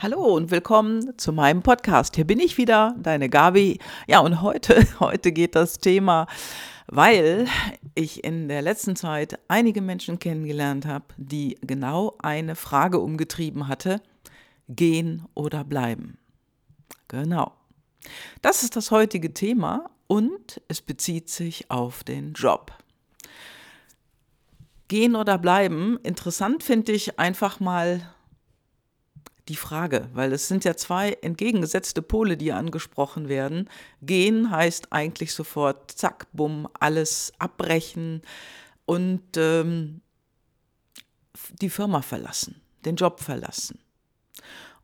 Hallo 0.00 0.34
und 0.34 0.50
willkommen 0.50 1.16
zu 1.18 1.32
meinem 1.32 1.62
Podcast. 1.62 2.16
Hier 2.16 2.26
bin 2.26 2.40
ich 2.40 2.58
wieder, 2.58 2.96
deine 2.98 3.28
Gabi. 3.28 3.78
Ja, 4.08 4.18
und 4.18 4.42
heute, 4.42 4.84
heute 5.00 5.30
geht 5.30 5.54
das 5.54 5.78
Thema, 5.78 6.26
weil 6.88 7.46
ich 7.94 8.24
in 8.24 8.48
der 8.48 8.60
letzten 8.60 8.96
Zeit 8.96 9.38
einige 9.46 9.80
Menschen 9.80 10.18
kennengelernt 10.18 10.84
habe, 10.84 11.04
die 11.16 11.56
genau 11.60 12.16
eine 12.18 12.56
Frage 12.56 12.98
umgetrieben 12.98 13.68
hatte, 13.68 14.02
gehen 14.68 15.26
oder 15.34 15.62
bleiben. 15.62 16.18
Genau. 17.06 17.52
Das 18.42 18.64
ist 18.64 18.74
das 18.74 18.90
heutige 18.90 19.32
Thema 19.32 19.90
und 20.08 20.60
es 20.66 20.82
bezieht 20.82 21.28
sich 21.28 21.70
auf 21.70 22.02
den 22.02 22.32
Job. 22.32 22.72
Gehen 24.88 25.14
oder 25.14 25.38
bleiben, 25.38 26.00
interessant 26.02 26.64
finde 26.64 26.90
ich 26.90 27.20
einfach 27.20 27.60
mal 27.60 28.02
die 29.48 29.56
Frage, 29.56 30.08
weil 30.14 30.32
es 30.32 30.48
sind 30.48 30.64
ja 30.64 30.74
zwei 30.76 31.12
entgegengesetzte 31.20 32.00
Pole, 32.00 32.36
die 32.36 32.52
angesprochen 32.52 33.28
werden. 33.28 33.68
Gehen 34.00 34.50
heißt 34.50 34.92
eigentlich 34.92 35.34
sofort, 35.34 35.90
zack, 35.90 36.26
bumm, 36.32 36.68
alles 36.80 37.32
abbrechen 37.38 38.22
und 38.86 39.22
ähm, 39.36 40.00
die 41.60 41.70
Firma 41.70 42.00
verlassen, 42.00 42.60
den 42.84 42.96
Job 42.96 43.20
verlassen. 43.20 43.78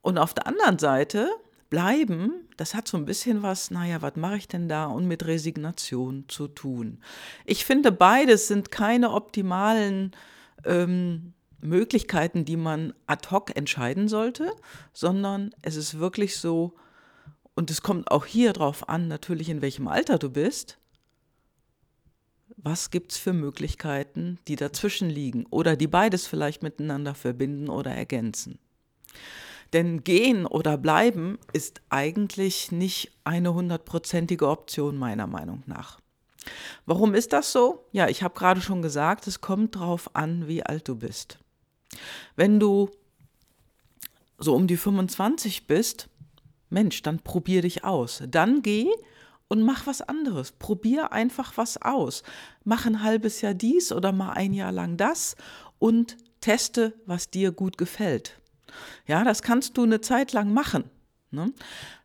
Und 0.02 0.18
auf 0.18 0.34
der 0.34 0.46
anderen 0.46 0.78
Seite 0.78 1.30
bleiben, 1.70 2.48
das 2.56 2.74
hat 2.74 2.88
so 2.88 2.96
ein 2.96 3.04
bisschen 3.04 3.42
was, 3.42 3.70
naja, 3.70 4.02
was 4.02 4.16
mache 4.16 4.36
ich 4.36 4.48
denn 4.48 4.68
da 4.68 4.86
und 4.86 5.06
mit 5.06 5.26
Resignation 5.26 6.24
zu 6.28 6.48
tun. 6.48 7.00
Ich 7.46 7.64
finde, 7.64 7.92
beides 7.92 8.48
sind 8.48 8.70
keine 8.70 9.12
optimalen 9.12 10.12
ähm, 10.64 11.32
Möglichkeiten, 11.60 12.44
die 12.44 12.56
man 12.56 12.94
ad 13.06 13.28
hoc 13.30 13.56
entscheiden 13.56 14.08
sollte, 14.08 14.52
sondern 14.92 15.54
es 15.62 15.76
ist 15.76 15.98
wirklich 15.98 16.36
so, 16.36 16.74
und 17.54 17.70
es 17.70 17.82
kommt 17.82 18.10
auch 18.10 18.26
hier 18.26 18.52
drauf 18.52 18.88
an, 18.88 19.08
natürlich 19.08 19.48
in 19.48 19.62
welchem 19.62 19.88
Alter 19.88 20.18
du 20.18 20.30
bist, 20.30 20.78
was 22.56 22.90
gibt 22.90 23.12
es 23.12 23.18
für 23.18 23.32
Möglichkeiten, 23.32 24.38
die 24.48 24.56
dazwischen 24.56 25.08
liegen 25.08 25.46
oder 25.50 25.76
die 25.76 25.86
beides 25.86 26.26
vielleicht 26.26 26.62
miteinander 26.62 27.14
verbinden 27.14 27.68
oder 27.68 27.90
ergänzen. 27.90 28.58
Denn 29.72 30.02
gehen 30.02 30.46
oder 30.46 30.76
bleiben 30.76 31.38
ist 31.52 31.80
eigentlich 31.90 32.72
nicht 32.72 33.12
eine 33.24 33.54
hundertprozentige 33.54 34.48
Option 34.48 34.98
meiner 34.98 35.26
Meinung 35.26 35.62
nach. 35.66 36.00
Warum 36.86 37.14
ist 37.14 37.32
das 37.32 37.52
so? 37.52 37.86
Ja, 37.92 38.08
ich 38.08 38.22
habe 38.22 38.38
gerade 38.38 38.60
schon 38.60 38.82
gesagt, 38.82 39.26
es 39.26 39.40
kommt 39.40 39.76
darauf 39.76 40.14
an, 40.16 40.48
wie 40.48 40.62
alt 40.62 40.88
du 40.88 40.96
bist. 40.96 41.38
Wenn 42.36 42.60
du 42.60 42.90
so 44.38 44.54
um 44.54 44.66
die 44.66 44.76
25 44.76 45.66
bist, 45.66 46.08
Mensch, 46.70 47.02
dann 47.02 47.18
probier 47.18 47.62
dich 47.62 47.84
aus. 47.84 48.22
Dann 48.28 48.62
geh 48.62 48.88
und 49.48 49.62
mach 49.62 49.86
was 49.86 50.00
anderes. 50.02 50.52
Probier 50.52 51.12
einfach 51.12 51.56
was 51.56 51.82
aus. 51.82 52.22
Mach 52.64 52.86
ein 52.86 53.02
halbes 53.02 53.40
Jahr 53.40 53.54
dies 53.54 53.92
oder 53.92 54.12
mal 54.12 54.32
ein 54.32 54.54
Jahr 54.54 54.72
lang 54.72 54.96
das 54.96 55.34
und 55.78 56.16
teste, 56.40 56.94
was 57.06 57.30
dir 57.30 57.52
gut 57.52 57.76
gefällt. 57.76 58.40
Ja, 59.06 59.24
das 59.24 59.42
kannst 59.42 59.76
du 59.76 59.82
eine 59.82 60.00
Zeit 60.00 60.32
lang 60.32 60.52
machen. 60.52 60.84
Ne? 61.30 61.52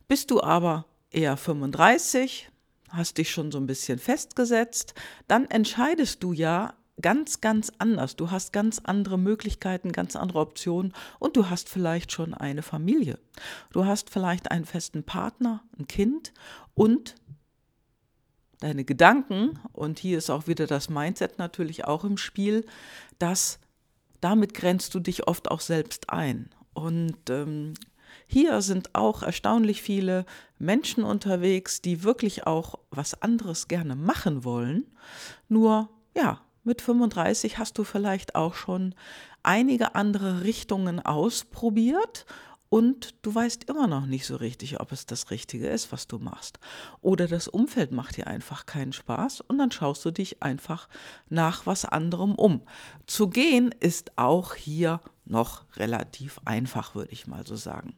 Bist 0.08 0.31
du 0.31 0.41
aber 0.41 0.86
eher 1.11 1.38
35, 1.38 2.50
hast 2.89 3.17
dich 3.17 3.31
schon 3.31 3.52
so 3.52 3.59
ein 3.59 3.67
bisschen 3.67 4.00
festgesetzt, 4.00 4.94
dann 5.28 5.45
entscheidest 5.45 6.23
du 6.23 6.33
ja 6.33 6.73
ganz, 7.01 7.41
ganz 7.41 7.71
anders. 7.77 8.15
Du 8.15 8.31
hast 8.31 8.53
ganz 8.53 8.81
andere 8.83 9.17
Möglichkeiten, 9.17 9.91
ganz 9.91 10.15
andere 10.15 10.39
Optionen 10.39 10.93
und 11.19 11.35
du 11.35 11.49
hast 11.49 11.69
vielleicht 11.69 12.11
schon 12.11 12.33
eine 12.33 12.61
Familie. 12.61 13.19
Du 13.71 13.85
hast 13.85 14.09
vielleicht 14.09 14.51
einen 14.51 14.65
festen 14.65 15.03
Partner, 15.03 15.63
ein 15.77 15.88
Kind 15.88 16.33
und 16.73 17.16
deine 18.59 18.85
Gedanken, 18.85 19.59
und 19.73 20.00
hier 20.00 20.17
ist 20.17 20.29
auch 20.29 20.47
wieder 20.47 20.66
das 20.66 20.89
Mindset 20.89 21.38
natürlich 21.38 21.85
auch 21.85 22.03
im 22.03 22.17
Spiel, 22.17 22.66
dass 23.19 23.59
damit 24.22 24.53
grenzt 24.53 24.95
du 24.95 25.00
dich 25.00 25.27
oft 25.27 25.51
auch 25.51 25.59
selbst 25.59 26.09
ein. 26.09 26.50
Und 26.73 27.29
ähm, 27.29 27.73
hier 28.27 28.62
sind 28.62 28.95
auch 28.95 29.23
erstaunlich 29.23 29.81
viele 29.81 30.25
Menschen 30.57 31.03
unterwegs, 31.03 31.81
die 31.81 32.03
wirklich 32.03 32.47
auch 32.47 32.79
was 32.89 33.22
anderes 33.22 33.67
gerne 33.67 33.95
machen 33.95 34.44
wollen. 34.44 34.85
Nur, 35.47 35.89
ja, 36.16 36.41
mit 36.65 36.81
35 36.81 37.57
hast 37.57 37.77
du 37.77 37.83
vielleicht 37.83 38.35
auch 38.35 38.55
schon 38.55 38.95
einige 39.43 39.95
andere 39.95 40.43
Richtungen 40.43 40.99
ausprobiert 40.99 42.25
und 42.69 43.15
du 43.21 43.33
weißt 43.33 43.65
immer 43.69 43.87
noch 43.87 44.05
nicht 44.05 44.25
so 44.25 44.35
richtig, 44.35 44.79
ob 44.81 44.91
es 44.91 45.05
das 45.05 45.31
Richtige 45.31 45.69
ist, 45.69 45.91
was 45.91 46.07
du 46.07 46.17
machst. 46.17 46.59
Oder 47.01 47.27
das 47.27 47.47
Umfeld 47.47 47.91
macht 47.91 48.17
dir 48.17 48.27
einfach 48.27 48.65
keinen 48.65 48.91
Spaß 48.91 49.41
und 49.41 49.59
dann 49.59 49.71
schaust 49.71 50.03
du 50.03 50.11
dich 50.11 50.41
einfach 50.43 50.89
nach 51.29 51.65
was 51.65 51.85
anderem 51.85 52.35
um. 52.35 52.61
Zu 53.05 53.29
gehen 53.29 53.73
ist 53.79 54.17
auch 54.17 54.55
hier 54.55 54.99
noch 55.25 55.63
relativ 55.77 56.41
einfach, 56.43 56.95
würde 56.95 57.13
ich 57.13 57.27
mal 57.27 57.45
so 57.45 57.55
sagen. 57.55 57.95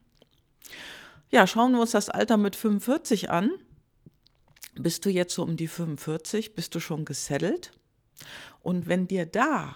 Ja, 1.29 1.47
schauen 1.47 1.71
wir 1.73 1.81
uns 1.81 1.91
das 1.91 2.09
Alter 2.09 2.37
mit 2.37 2.55
45 2.55 3.29
an. 3.29 3.51
Bist 4.75 5.05
du 5.05 5.09
jetzt 5.09 5.33
so 5.33 5.43
um 5.43 5.57
die 5.57 5.67
45? 5.67 6.55
Bist 6.55 6.75
du 6.75 6.79
schon 6.79 7.03
gesettelt? 7.03 7.71
Und 8.61 8.87
wenn 8.87 9.07
dir 9.07 9.25
da 9.25 9.75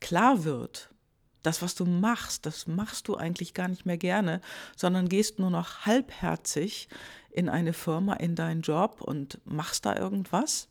klar 0.00 0.44
wird, 0.44 0.90
das, 1.42 1.60
was 1.62 1.74
du 1.74 1.84
machst, 1.84 2.46
das 2.46 2.66
machst 2.66 3.06
du 3.08 3.16
eigentlich 3.16 3.54
gar 3.54 3.68
nicht 3.68 3.86
mehr 3.86 3.98
gerne, 3.98 4.40
sondern 4.76 5.08
gehst 5.08 5.38
nur 5.38 5.50
noch 5.50 5.86
halbherzig 5.86 6.88
in 7.30 7.48
eine 7.48 7.72
Firma, 7.72 8.14
in 8.14 8.34
deinen 8.34 8.62
Job 8.62 9.00
und 9.02 9.40
machst 9.44 9.84
da 9.84 9.96
irgendwas, 9.96 10.68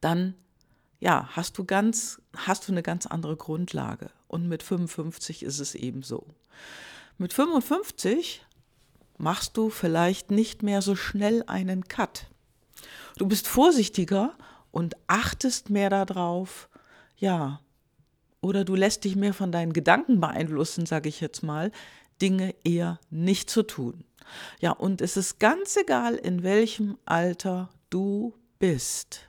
dann 0.00 0.34
ja, 1.00 1.28
hast 1.32 1.58
du 1.58 1.64
ganz, 1.64 2.22
hast 2.34 2.66
du 2.66 2.72
eine 2.72 2.82
ganz 2.82 3.04
andere 3.04 3.36
Grundlage. 3.36 4.10
Und 4.26 4.48
mit 4.48 4.62
55 4.62 5.42
ist 5.42 5.58
es 5.58 5.74
ebenso. 5.74 6.26
Mit 7.18 7.34
55 7.34 8.44
machst 9.18 9.56
du 9.58 9.68
vielleicht 9.68 10.30
nicht 10.30 10.62
mehr 10.62 10.80
so 10.80 10.96
schnell 10.96 11.44
einen 11.46 11.84
Cut. 11.84 12.26
Du 13.16 13.26
bist 13.26 13.46
vorsichtiger 13.46 14.34
und 14.70 14.96
achtest 15.06 15.70
mehr 15.70 15.90
darauf, 15.90 16.68
ja, 17.16 17.60
oder 18.40 18.64
du 18.64 18.74
lässt 18.74 19.04
dich 19.04 19.16
mehr 19.16 19.32
von 19.32 19.52
deinen 19.52 19.72
Gedanken 19.72 20.20
beeinflussen, 20.20 20.84
sage 20.84 21.08
ich 21.08 21.20
jetzt 21.20 21.42
mal, 21.42 21.70
Dinge 22.20 22.54
eher 22.64 23.00
nicht 23.10 23.48
zu 23.48 23.62
tun. 23.62 24.04
Ja, 24.60 24.72
und 24.72 25.00
es 25.00 25.16
ist 25.16 25.38
ganz 25.38 25.76
egal, 25.76 26.14
in 26.16 26.42
welchem 26.42 26.98
Alter 27.04 27.70
du 27.90 28.34
bist. 28.58 29.28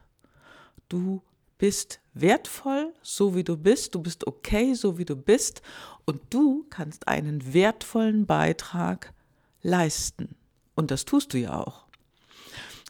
Du 0.89 1.21
bist 1.57 1.99
wertvoll, 2.13 2.93
so 3.01 3.35
wie 3.35 3.43
du 3.43 3.57
bist, 3.57 3.95
du 3.95 4.01
bist 4.01 4.27
okay, 4.27 4.73
so 4.73 4.97
wie 4.97 5.05
du 5.05 5.15
bist, 5.15 5.61
und 6.05 6.21
du 6.29 6.65
kannst 6.69 7.07
einen 7.07 7.53
wertvollen 7.53 8.25
Beitrag 8.25 9.13
leisten. 9.61 10.35
Und 10.75 10.91
das 10.91 11.05
tust 11.05 11.33
du 11.33 11.39
ja 11.39 11.59
auch. 11.59 11.84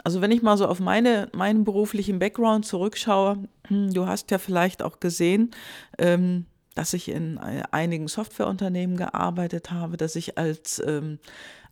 Also 0.05 0.21
wenn 0.21 0.29
ich 0.29 0.43
mal 0.43 0.55
so 0.55 0.67
auf 0.67 0.79
meine, 0.79 1.29
meinen 1.33 1.63
beruflichen 1.63 2.19
Background 2.19 2.63
zurückschaue, 2.63 3.39
hm, 3.67 3.91
du 3.91 4.05
hast 4.05 4.29
ja 4.29 4.38
vielleicht 4.38 4.83
auch 4.83 4.99
gesehen, 4.99 5.49
ähm, 5.97 6.45
dass 6.75 6.93
ich 6.93 7.09
in 7.09 7.38
äh, 7.38 7.63
einigen 7.71 8.07
Softwareunternehmen 8.07 8.97
gearbeitet 8.97 9.71
habe, 9.71 9.97
dass 9.97 10.15
ich 10.15 10.38
als 10.38 10.79
ähm, 10.85 11.17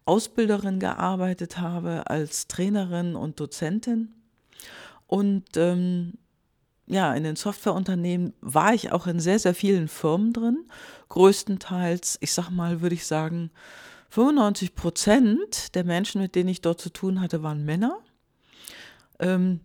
Ausbilderin 0.05 0.79
gearbeitet 0.79 1.59
habe, 1.59 2.09
als 2.09 2.47
Trainerin 2.47 3.15
und 3.15 3.39
Dozentin. 3.39 4.11
Und 5.05 5.45
ähm, 5.57 6.13
ja, 6.87 7.13
in 7.13 7.23
den 7.23 7.35
Softwareunternehmen 7.35 8.33
war 8.41 8.73
ich 8.73 8.91
auch 8.91 9.05
in 9.05 9.19
sehr, 9.19 9.37
sehr 9.37 9.53
vielen 9.53 9.87
Firmen 9.87 10.33
drin. 10.33 10.65
Größtenteils, 11.09 12.17
ich 12.19 12.33
sag 12.33 12.49
mal, 12.49 12.81
würde 12.81 12.95
ich 12.95 13.05
sagen, 13.05 13.51
95 14.09 14.73
Prozent 14.73 15.75
der 15.75 15.83
Menschen, 15.83 16.19
mit 16.19 16.33
denen 16.33 16.49
ich 16.49 16.61
dort 16.61 16.81
zu 16.81 16.89
tun 16.89 17.21
hatte, 17.21 17.43
waren 17.43 17.63
Männer 17.63 17.99
ähm, 19.23 19.59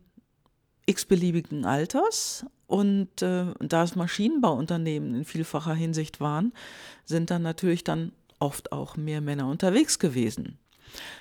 x-beliebigen 0.87 1.65
Alters. 1.65 2.47
Und 2.67 3.23
äh, 3.23 3.47
da 3.61 3.83
es 3.83 3.97
Maschinenbauunternehmen 3.97 5.15
in 5.15 5.25
vielfacher 5.25 5.75
Hinsicht 5.75 6.21
waren, 6.21 6.53
sind 7.05 7.31
dann 7.31 7.43
natürlich 7.43 7.83
dann 7.85 8.13
oft 8.39 8.73
auch 8.73 8.97
mehr 8.97 9.21
Männer 9.21 9.49
unterwegs 9.49 9.99
gewesen. 9.99 10.59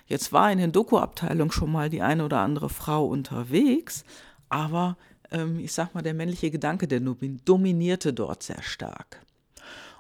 Jetzt 0.08 0.32
war 0.32 0.52
in 0.52 0.60
den 0.60 0.72
Doku-Abteilungen 0.72 1.52
schon 1.52 1.72
mal 1.72 1.90
die 1.90 2.02
eine 2.02 2.26
oder 2.26 2.40
andere 2.40 2.70
Frau 2.70 3.06
unterwegs, 3.06 4.04
aber 4.50 4.98
ähm, 5.32 5.60
ich 5.60 5.74
sag 5.74 5.94
mal, 5.94 6.02
der 6.02 6.14
männliche 6.14 6.52
Gedanke, 6.52 6.88
der 6.88 7.00
dominierte 7.00 8.14
dort 8.14 8.44
sehr 8.44 8.62
stark. 8.62 9.22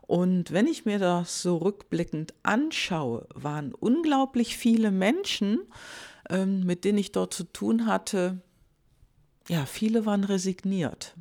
Und 0.01 0.54
wenn 0.54 0.68
ich 0.68 0.86
mir 0.86 1.00
das 1.00 1.42
so 1.42 1.57
rückblickend 1.57 2.34
anschaue, 2.44 3.28
waren 3.34 3.74
unglaublich 3.74 4.57
viele 4.57 4.89
Menschen, 4.89 5.60
ähm, 6.29 6.65
mit 6.65 6.83
denen 6.83 6.97
ich 6.97 7.12
dort 7.12 7.33
zu 7.33 7.44
tun 7.44 7.85
hatte, 7.85 8.41
ja, 9.47 9.65
viele 9.65 10.06
waren 10.06 10.24
resigniert. 10.24 11.15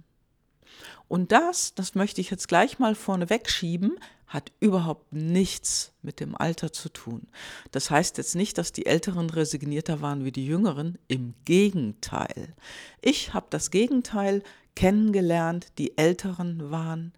Und 1.08 1.30
das, 1.32 1.74
das 1.74 1.94
möchte 1.94 2.20
ich 2.20 2.30
jetzt 2.30 2.48
gleich 2.48 2.78
mal 2.78 2.94
vorne 2.94 3.30
wegschieben, 3.30 3.98
hat 4.26 4.50
überhaupt 4.58 5.12
nichts 5.12 5.92
mit 6.02 6.18
dem 6.18 6.34
Alter 6.34 6.72
zu 6.72 6.88
tun. 6.88 7.28
Das 7.70 7.90
heißt 7.90 8.18
jetzt 8.18 8.34
nicht, 8.34 8.58
dass 8.58 8.72
die 8.72 8.86
Älteren 8.86 9.30
resignierter 9.30 10.00
waren 10.00 10.24
wie 10.24 10.32
die 10.32 10.46
Jüngeren. 10.46 10.98
Im 11.06 11.34
Gegenteil. 11.44 12.54
Ich 13.00 13.34
habe 13.34 13.46
das 13.50 13.70
Gegenteil 13.70 14.42
kennengelernt. 14.74 15.68
Die 15.78 15.96
Älteren 15.96 16.70
waren 16.72 17.12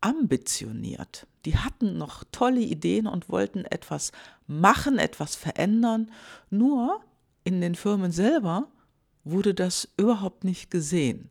ambitioniert. 0.00 1.26
Die 1.44 1.56
hatten 1.56 1.98
noch 1.98 2.24
tolle 2.32 2.60
Ideen 2.60 3.06
und 3.06 3.28
wollten 3.28 3.64
etwas 3.64 4.12
machen, 4.46 4.98
etwas 4.98 5.36
verändern. 5.36 6.10
Nur 6.50 7.00
in 7.44 7.60
den 7.60 7.74
Firmen 7.74 8.12
selber 8.12 8.68
wurde 9.24 9.54
das 9.54 9.88
überhaupt 9.96 10.44
nicht 10.44 10.70
gesehen. 10.70 11.28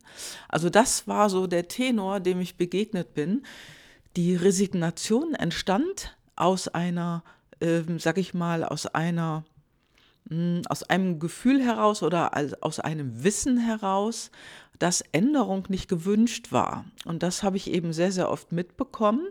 Also 0.48 0.70
das 0.70 1.06
war 1.08 1.30
so 1.30 1.46
der 1.46 1.68
Tenor, 1.68 2.20
dem 2.20 2.40
ich 2.40 2.56
begegnet 2.56 3.14
bin. 3.14 3.42
Die 4.16 4.34
Resignation 4.34 5.34
entstand 5.34 6.16
aus 6.36 6.68
einer, 6.68 7.22
äh, 7.60 7.82
sag 7.98 8.18
ich 8.18 8.34
mal, 8.34 8.64
aus 8.64 8.86
einer 8.86 9.44
hm, 10.28 10.62
aus 10.68 10.82
einem 10.84 11.18
Gefühl 11.18 11.62
heraus 11.62 12.02
oder 12.02 12.32
aus 12.60 12.80
einem 12.80 13.24
Wissen 13.24 13.58
heraus, 13.58 14.30
dass 14.80 15.04
Änderung 15.12 15.66
nicht 15.68 15.88
gewünscht 15.88 16.52
war. 16.52 16.86
Und 17.04 17.22
das 17.22 17.42
habe 17.42 17.58
ich 17.58 17.70
eben 17.70 17.92
sehr, 17.92 18.10
sehr 18.10 18.30
oft 18.30 18.50
mitbekommen. 18.50 19.28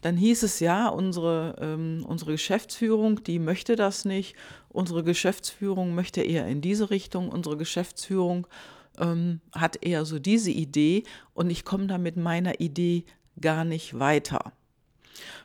Dann 0.00 0.16
hieß 0.16 0.42
es 0.42 0.60
ja, 0.60 0.88
unsere, 0.88 1.56
ähm, 1.60 2.04
unsere 2.08 2.32
Geschäftsführung, 2.32 3.22
die 3.22 3.38
möchte 3.38 3.76
das 3.76 4.06
nicht. 4.06 4.34
Unsere 4.70 5.04
Geschäftsführung 5.04 5.94
möchte 5.94 6.22
eher 6.22 6.46
in 6.46 6.62
diese 6.62 6.90
Richtung. 6.90 7.28
Unsere 7.28 7.58
Geschäftsführung 7.58 8.46
ähm, 8.98 9.40
hat 9.52 9.84
eher 9.84 10.06
so 10.06 10.18
diese 10.18 10.50
Idee 10.50 11.04
und 11.34 11.50
ich 11.50 11.66
komme 11.66 11.86
da 11.86 11.98
mit 11.98 12.16
meiner 12.16 12.58
Idee 12.58 13.04
gar 13.38 13.64
nicht 13.64 13.98
weiter. 13.98 14.52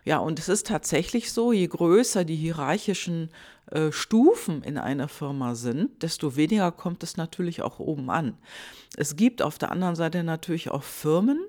Ja, 0.06 0.20
und 0.20 0.40
es 0.40 0.50
ist 0.50 0.68
tatsächlich 0.68 1.32
so, 1.34 1.52
je 1.52 1.68
größer 1.68 2.24
die 2.24 2.36
hierarchischen 2.36 3.30
äh, 3.72 3.92
Stufen 3.92 4.62
in 4.64 4.78
einer 4.78 5.08
Firma 5.08 5.56
sind, 5.56 6.04
desto 6.04 6.36
weniger 6.36 6.72
kommt 6.72 7.04
es 7.04 7.18
natürlich 7.18 7.62
auch 7.62 7.80
oben 7.80 8.10
an. 8.10 8.38
Es 8.98 9.16
gibt 9.16 9.42
auf 9.42 9.58
der 9.58 9.72
anderen 9.72 9.96
Seite 9.96 10.24
natürlich 10.24 10.70
auch 10.70 10.84
Firmen, 10.84 11.40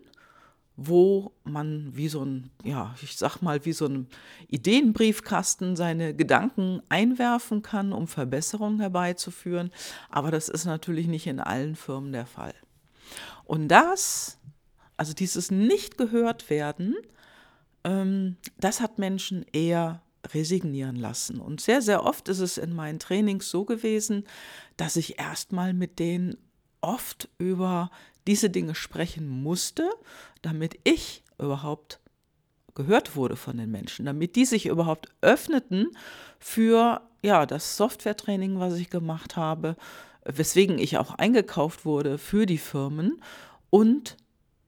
wo 0.77 1.33
man 1.45 1.95
wie 1.95 2.09
so 2.09 2.25
ein, 2.25 2.51
ja, 2.65 2.95
ich 3.01 3.17
sag 3.17 3.43
mal, 3.43 3.65
wie 3.65 3.73
so 3.73 3.87
ein 3.87 4.09
Ideenbriefkasten 4.49 5.77
seine 5.77 6.15
Gedanken 6.15 6.83
einwerfen 6.89 7.63
kann, 7.63 7.93
um 7.93 8.09
Verbesserungen 8.09 8.81
herbeizuführen. 8.81 9.71
Aber 10.09 10.31
das 10.31 10.49
ist 10.49 10.65
natürlich 10.65 11.07
nicht 11.07 11.27
in 11.27 11.39
allen 11.39 11.77
Firmen 11.77 12.13
der 12.13 12.27
Fall. 12.27 12.55
Und 13.45 13.69
das, 13.69 14.39
also 14.97 15.13
dieses 15.13 15.51
nicht 15.51 15.97
gehört 15.97 16.51
werden, 16.51 16.97
ähm, 17.85 18.37
das 18.59 18.81
hat 18.81 18.99
Menschen 18.99 19.45
eher 19.53 20.01
resignieren 20.33 20.97
lassen. 20.97 21.41
Und 21.41 21.61
sehr, 21.61 21.83
sehr 21.83 22.05
oft 22.05 22.29
ist 22.29 22.41
es 22.41 22.59
in 22.59 22.75
meinen 22.75 22.99
Trainings 22.99 23.51
so 23.51 23.65
gewesen, 23.65 24.25
dass 24.77 24.97
ich 24.97 25.19
erstmal 25.19 25.75
mit 25.75 25.99
denen 25.99 26.37
oft 26.81 27.29
über 27.39 27.91
diese 28.27 28.51
Dinge 28.51 28.75
sprechen 28.75 29.29
musste, 29.29 29.89
damit 30.43 30.79
ich 30.85 31.23
überhaupt 31.39 32.01
gehört 32.75 33.17
wurde 33.17 33.37
von 33.37 33.57
den 33.57 33.71
Menschen, 33.71 34.07
damit 34.07 34.37
die 34.37 34.45
sich 34.45 34.67
überhaupt 34.67 35.09
öffneten 35.21 35.89
für 36.39 37.03
ja, 37.23 37.47
das 37.47 37.77
Software-Training, 37.77 38.59
was 38.59 38.75
ich 38.75 38.91
gemacht 38.91 39.37
habe, 39.37 39.77
weswegen 40.25 40.79
ich 40.79 40.99
auch 40.99 41.15
eingekauft 41.15 41.85
wurde 41.85 42.19
für 42.19 42.47
die 42.47 42.59
Firmen 42.59 43.21
und 43.71 44.17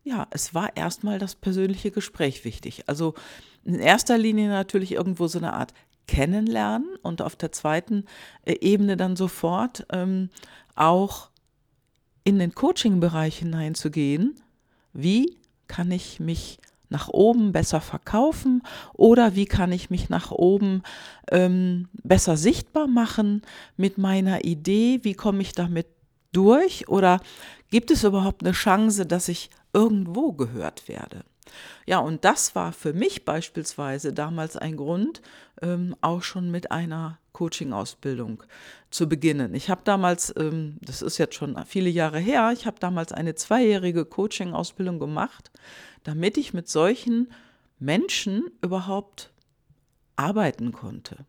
ja, 0.05 0.29
es 0.31 0.55
war 0.55 0.77
erstmal 0.77 1.19
das 1.19 1.35
persönliche 1.35 1.91
Gespräch 1.91 2.45
wichtig. 2.45 2.89
Also 2.89 3.15
in 3.67 3.81
erster 3.81 4.17
Linie 4.17 4.49
natürlich 4.49 4.93
irgendwo 4.93 5.27
so 5.27 5.39
eine 5.39 5.53
Art 5.53 5.75
Kennenlernen 6.07 6.97
und 7.03 7.21
auf 7.21 7.35
der 7.35 7.51
zweiten 7.53 8.05
äh, 8.45 8.57
Ebene 8.61 8.97
dann 8.97 9.17
sofort 9.17 9.87
ähm, 9.91 10.31
auch 10.77 11.31
in 12.23 12.39
den 12.39 12.55
Coaching-Bereich 12.55 13.39
hineinzugehen. 13.39 14.41
Wie 14.93 15.37
kann 15.67 15.91
ich 15.91 16.21
mich 16.21 16.59
nach 16.89 17.09
oben 17.09 17.51
besser 17.51 17.81
verkaufen 17.81 18.63
oder 18.93 19.35
wie 19.35 19.47
kann 19.47 19.73
ich 19.73 19.91
mich 19.91 20.09
nach 20.09 20.31
oben 20.31 20.83
ähm, 21.33 21.89
besser 22.05 22.37
sichtbar 22.37 22.87
machen 22.87 23.43
mit 23.77 23.99
meiner 23.99 24.45
Idee? 24.45 25.01
Wie 25.03 25.15
komme 25.15 25.43
ich 25.43 25.53
damit 25.53 25.89
durch 26.31 26.89
oder 26.89 27.21
gibt 27.71 27.91
es 27.91 28.05
überhaupt 28.05 28.45
eine 28.45 28.53
Chance, 28.53 29.07
dass 29.07 29.29
ich 29.29 29.51
irgendwo 29.73 30.33
gehört 30.33 30.89
werde? 30.89 31.25
Ja, 31.87 31.99
und 31.99 32.25
das 32.25 32.55
war 32.55 32.73
für 32.73 32.93
mich 32.93 33.25
beispielsweise 33.25 34.13
damals 34.13 34.57
ein 34.57 34.77
Grund, 34.77 35.23
ähm, 35.63 35.97
auch 36.01 36.23
schon 36.23 36.51
mit 36.51 36.71
einer 36.71 37.19
Coaching-Ausbildung 37.33 38.43
zu 38.91 39.09
beginnen. 39.09 39.55
Ich 39.55 39.69
habe 39.69 39.83
damals, 39.85 40.33
ähm, 40.37 40.79
das 40.81 41.03
ist 41.03 41.19
jetzt 41.19 41.35
schon 41.35 41.63
viele 41.67 41.91
Jahre 41.91 42.19
her, 42.19 42.51
ich 42.53 42.67
habe 42.67 42.79
damals 42.81 43.13
eine 43.13 43.35
zweijährige 43.35 44.05
Coaching-Ausbildung 44.05 44.99
gemacht, 44.99 45.51
damit 46.05 46.39
ich 46.39 46.55
mit 46.55 46.69
solchen 46.69 47.31
Menschen 47.79 48.45
überhaupt 48.63 49.31
arbeiten 50.17 50.73
konnte. 50.73 51.27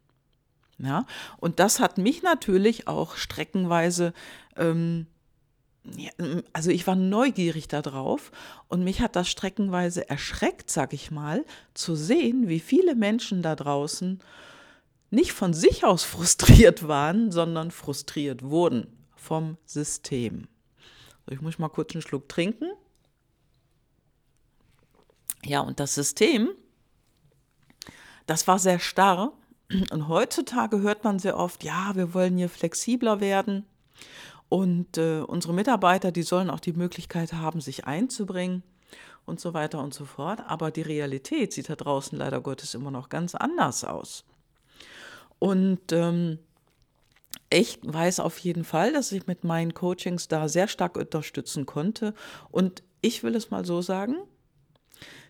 Ja, 0.79 1.05
und 1.37 1.59
das 1.59 1.79
hat 1.79 1.97
mich 1.97 2.21
natürlich 2.21 2.87
auch 2.87 3.15
streckenweise 3.15 4.13
ähm, 4.55 5.07
ja, 5.95 6.11
also 6.53 6.69
ich 6.69 6.85
war 6.87 6.95
neugierig 6.95 7.67
darauf 7.67 8.31
und 8.67 8.83
mich 8.83 9.01
hat 9.01 9.15
das 9.15 9.29
streckenweise 9.29 10.09
erschreckt, 10.09 10.69
sag 10.69 10.93
ich 10.93 11.11
mal, 11.11 11.45
zu 11.73 11.95
sehen, 11.95 12.47
wie 12.47 12.59
viele 12.59 12.95
Menschen 12.95 13.41
da 13.41 13.55
draußen 13.55 14.19
nicht 15.09 15.31
von 15.31 15.53
sich 15.53 15.85
aus 15.85 16.03
frustriert 16.03 16.87
waren, 16.87 17.31
sondern 17.31 17.71
frustriert 17.71 18.43
wurden 18.43 18.87
vom 19.15 19.57
System. 19.65 20.47
ich 21.29 21.41
muss 21.41 21.59
mal 21.59 21.69
kurz 21.69 21.93
einen 21.93 22.01
Schluck 22.01 22.29
trinken. 22.29 22.71
Ja, 25.43 25.61
und 25.61 25.79
das 25.79 25.93
System, 25.95 26.49
das 28.25 28.47
war 28.47 28.59
sehr 28.59 28.79
starr. 28.79 29.33
Und 29.91 30.07
heutzutage 30.07 30.79
hört 30.79 31.03
man 31.03 31.19
sehr 31.19 31.37
oft, 31.37 31.63
ja, 31.63 31.91
wir 31.95 32.13
wollen 32.13 32.37
hier 32.37 32.49
flexibler 32.49 33.19
werden. 33.19 33.65
Und 34.49 34.97
äh, 34.97 35.21
unsere 35.21 35.53
Mitarbeiter, 35.53 36.11
die 36.11 36.23
sollen 36.23 36.49
auch 36.49 36.59
die 36.59 36.73
Möglichkeit 36.73 37.33
haben, 37.33 37.59
sich 37.59 37.85
einzubringen 37.85 38.63
und 39.25 39.39
so 39.39 39.53
weiter 39.53 39.83
und 39.83 39.93
so 39.93 40.05
fort. 40.05 40.41
Aber 40.47 40.71
die 40.71 40.81
Realität 40.81 41.53
sieht 41.53 41.69
da 41.69 41.75
draußen 41.75 42.17
leider 42.17 42.41
Gottes 42.41 42.73
immer 42.73 42.91
noch 42.91 43.09
ganz 43.09 43.35
anders 43.35 43.83
aus. 43.83 44.23
Und 45.39 45.91
ähm, 45.91 46.39
ich 47.49 47.79
weiß 47.83 48.19
auf 48.19 48.37
jeden 48.39 48.63
Fall, 48.63 48.93
dass 48.93 49.11
ich 49.11 49.27
mit 49.27 49.43
meinen 49.43 49.73
Coachings 49.73 50.27
da 50.27 50.47
sehr 50.47 50.67
stark 50.67 50.97
unterstützen 50.97 51.65
konnte. 51.65 52.13
Und 52.49 52.83
ich 53.01 53.23
will 53.23 53.35
es 53.35 53.51
mal 53.51 53.65
so 53.65 53.81
sagen, 53.81 54.15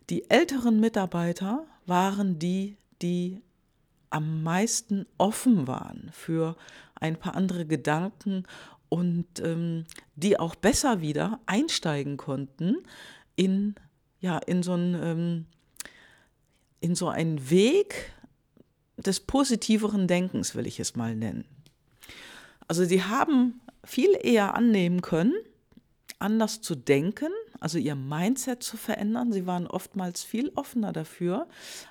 die 0.09 0.29
älteren 0.29 0.79
Mitarbeiter 0.79 1.65
waren 1.85 2.39
die, 2.39 2.77
die 3.01 3.41
am 4.09 4.41
meisten 4.43 5.05
offen 5.17 5.67
waren 5.67 6.09
für 6.13 6.55
ein 6.95 7.17
paar 7.17 7.35
andere 7.35 7.65
Gedanken 7.65 8.43
und 8.89 9.25
ähm, 9.39 9.85
die 10.15 10.39
auch 10.39 10.55
besser 10.55 11.01
wieder 11.01 11.39
einsteigen 11.45 12.17
konnten 12.17 12.77
in, 13.35 13.75
ja, 14.19 14.37
in, 14.37 14.63
so 14.63 14.73
ein, 14.73 14.97
ähm, 15.01 15.45
in 16.79 16.95
so 16.95 17.09
einen 17.09 17.49
Weg 17.49 18.13
des 18.97 19.19
positiveren 19.19 20.07
Denkens, 20.07 20.55
will 20.55 20.67
ich 20.67 20.79
es 20.79 20.95
mal 20.95 21.15
nennen. 21.15 21.45
Also 22.67 22.83
sie 22.83 23.03
haben 23.03 23.61
viel 23.83 24.17
eher 24.21 24.55
annehmen 24.55 25.01
können, 25.01 25.33
anders 26.19 26.61
zu 26.61 26.75
denken, 26.75 27.29
also 27.59 27.77
ihr 27.77 27.95
Mindset 27.95 28.63
zu 28.63 28.75
verändern. 28.75 29.31
Sie 29.31 29.45
waren 29.45 29.67
oftmals 29.67 30.23
viel 30.23 30.51
offener 30.55 30.91
dafür, 30.91 31.47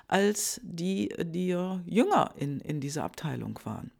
als 0.07 0.59
die, 0.63 1.13
die 1.19 1.47
jünger 1.85 2.33
in, 2.35 2.59
in 2.59 2.79
dieser 2.81 3.03
Abteilung 3.03 3.59
waren. 3.63 3.91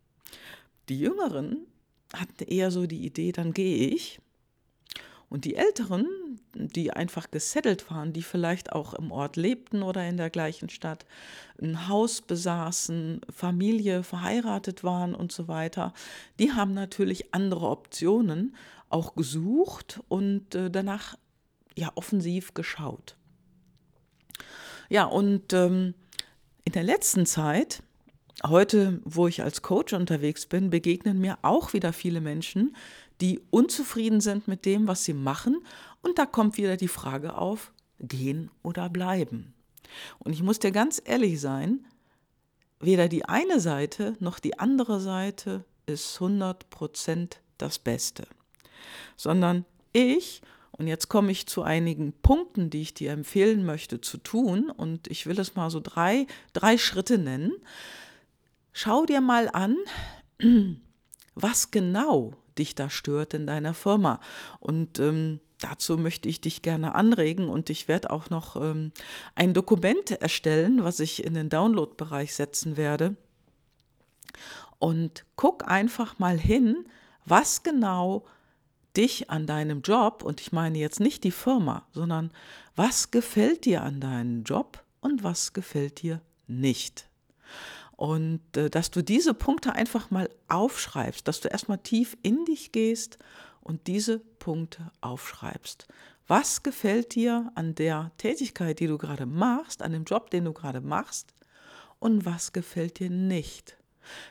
Die 0.90 1.00
Jüngeren 1.00 1.66
hatten 2.14 2.44
eher 2.44 2.72
so 2.72 2.86
die 2.86 3.06
Idee, 3.06 3.32
dann 3.32 3.54
gehe 3.54 3.90
ich. 3.90 4.20
Und 5.30 5.44
die 5.44 5.56
Älteren, 5.56 6.08
die 6.54 6.92
einfach 6.92 7.30
gesettelt 7.32 7.92
waren, 7.92 8.14
die 8.14 8.22
vielleicht 8.22 8.72
auch 8.72 8.94
im 8.94 9.12
Ort 9.12 9.36
lebten 9.36 9.84
oder 9.84 10.08
in 10.08 10.16
der 10.16 10.30
gleichen 10.30 10.70
Stadt, 10.70 11.06
ein 11.62 11.90
Haus 11.90 12.22
besaßen, 12.22 13.22
Familie, 13.30 14.04
verheiratet 14.04 14.84
waren 14.84 15.14
und 15.14 15.34
so 15.34 15.50
weiter, 15.50 15.94
die 16.40 16.54
haben 16.54 16.74
natürlich 16.74 17.34
andere 17.34 17.68
Optionen 17.68 18.56
auch 18.90 19.16
gesucht 19.16 20.00
und 20.08 20.56
äh, 20.56 20.72
danach 20.72 21.18
ja 21.76 21.92
offensiv 21.96 22.54
geschaut. 22.54 23.18
Ja, 24.90 25.04
und 25.04 25.52
ähm, 25.52 25.94
in 26.64 26.72
der 26.72 26.84
letzten 26.84 27.26
Zeit 27.26 27.84
heute, 28.46 29.02
wo 29.04 29.28
ich 29.28 29.42
als 29.42 29.62
Coach 29.62 29.94
unterwegs 29.94 30.46
bin, 30.46 30.70
begegnen 30.70 31.20
mir 31.20 31.38
auch 31.42 31.74
wieder 31.74 31.94
viele 31.94 32.22
Menschen, 32.22 32.76
die 33.22 33.42
unzufrieden 33.50 34.22
sind 34.22 34.48
mit 34.48 34.66
dem, 34.66 34.88
was 34.88 35.04
sie 35.04 35.14
machen 35.14 35.58
Und 36.02 36.20
da 36.20 36.26
kommt 36.26 36.58
wieder 36.58 36.78
die 36.78 36.88
Frage 36.88 37.38
auf, 37.38 37.72
gehen 38.00 38.52
oder 38.64 38.90
bleiben. 38.90 39.54
Und 40.20 40.34
ich 40.34 40.44
muss 40.44 40.60
dir 40.60 40.72
ganz 40.72 41.02
ehrlich 41.04 41.42
sein, 41.42 41.86
weder 42.80 43.08
die 43.08 43.26
eine 43.26 43.60
Seite 43.60 44.16
noch 44.20 44.40
die 44.40 44.60
andere 44.60 45.00
Seite 45.00 45.66
ist 45.86 46.18
100% 46.20 47.38
das 47.58 47.80
Beste, 47.80 48.28
sondern 49.16 49.66
ich, 49.94 50.42
und 50.72 50.88
jetzt 50.88 51.08
komme 51.08 51.32
ich 51.32 51.48
zu 51.48 51.64
einigen 51.64 52.14
Punkten, 52.14 52.70
die 52.70 52.82
ich 52.82 52.94
dir 52.94 53.12
empfehlen 53.12 53.66
möchte 53.66 54.00
zu 54.00 54.18
tun, 54.18 54.70
und 54.70 55.08
ich 55.08 55.26
will 55.26 55.40
es 55.40 55.56
mal 55.56 55.72
so 55.72 55.80
drei, 55.80 56.28
drei 56.54 56.78
Schritte 56.78 57.18
nennen. 57.18 57.54
Schau 58.80 59.08
dir 59.08 59.22
mal 59.22 59.50
an, 59.54 59.76
was 61.34 61.72
genau 61.72 62.36
dich 62.60 62.76
da 62.76 62.92
stört 62.92 63.34
in 63.34 63.48
deiner 63.48 63.74
Firma. 63.74 64.20
Und 64.60 65.00
ähm, 65.00 65.40
dazu 65.58 65.98
möchte 65.98 66.30
ich 66.30 66.42
dich 66.42 66.62
gerne 66.62 66.94
anregen 66.94 67.50
und 67.50 67.72
ich 67.72 67.88
werde 67.88 68.12
auch 68.12 68.30
noch 68.30 68.56
ähm, 68.56 68.92
ein 69.34 69.56
Dokument 69.56 70.12
erstellen, 70.12 70.84
was 70.84 71.00
ich 71.00 71.24
in 71.24 71.34
den 71.34 71.50
Download-Bereich 71.50 72.36
setzen 72.36 72.78
werde. 72.78 73.16
Und 74.78 75.26
guck 75.38 75.68
einfach 75.68 76.20
mal 76.20 76.38
hin, 76.38 76.86
was 77.26 77.64
genau 77.64 78.28
dich 78.96 79.32
an 79.32 79.48
deinem 79.48 79.82
Job, 79.82 80.22
und 80.22 80.40
ich 80.40 80.52
meine 80.52 80.78
jetzt 80.78 81.00
nicht 81.00 81.24
die 81.24 81.32
Firma, 81.32 81.88
sondern 81.94 82.30
was 82.76 83.10
gefällt 83.10 83.66
dir 83.66 83.82
an 83.82 84.00
deinem 84.02 84.44
Job 84.44 84.84
und 85.02 85.24
was 85.24 85.54
gefällt 85.54 86.04
dir 86.04 86.22
nicht. 86.46 87.10
Und 87.98 88.56
äh, 88.56 88.70
dass 88.70 88.92
du 88.92 89.04
diese 89.04 89.34
Punkte 89.34 89.74
einfach 89.74 90.12
mal 90.12 90.30
aufschreibst, 90.48 91.28
dass 91.28 91.42
du 91.42 91.50
erstmal 91.50 91.80
tief 91.80 92.16
in 92.22 92.46
dich 92.46 92.72
gehst 92.72 93.18
und 93.60 93.88
diese 93.88 94.20
Punkte 94.20 94.92
aufschreibst. 95.02 95.88
Was 96.28 96.62
gefällt 96.62 97.16
dir 97.16 97.52
an 97.56 97.74
der 97.74 98.12
Tätigkeit, 98.18 98.80
die 98.80 98.88
du 98.88 98.98
gerade 98.98 99.26
machst, 99.26 99.82
an 99.82 99.94
dem 99.94 100.04
Job, 100.04 100.30
den 100.30 100.46
du 100.46 100.54
gerade 100.54 100.80
machst 100.80 101.34
und 102.00 102.26
was 102.26 102.54
gefällt 102.54 103.00
dir 103.00 103.10
nicht? 103.10 103.78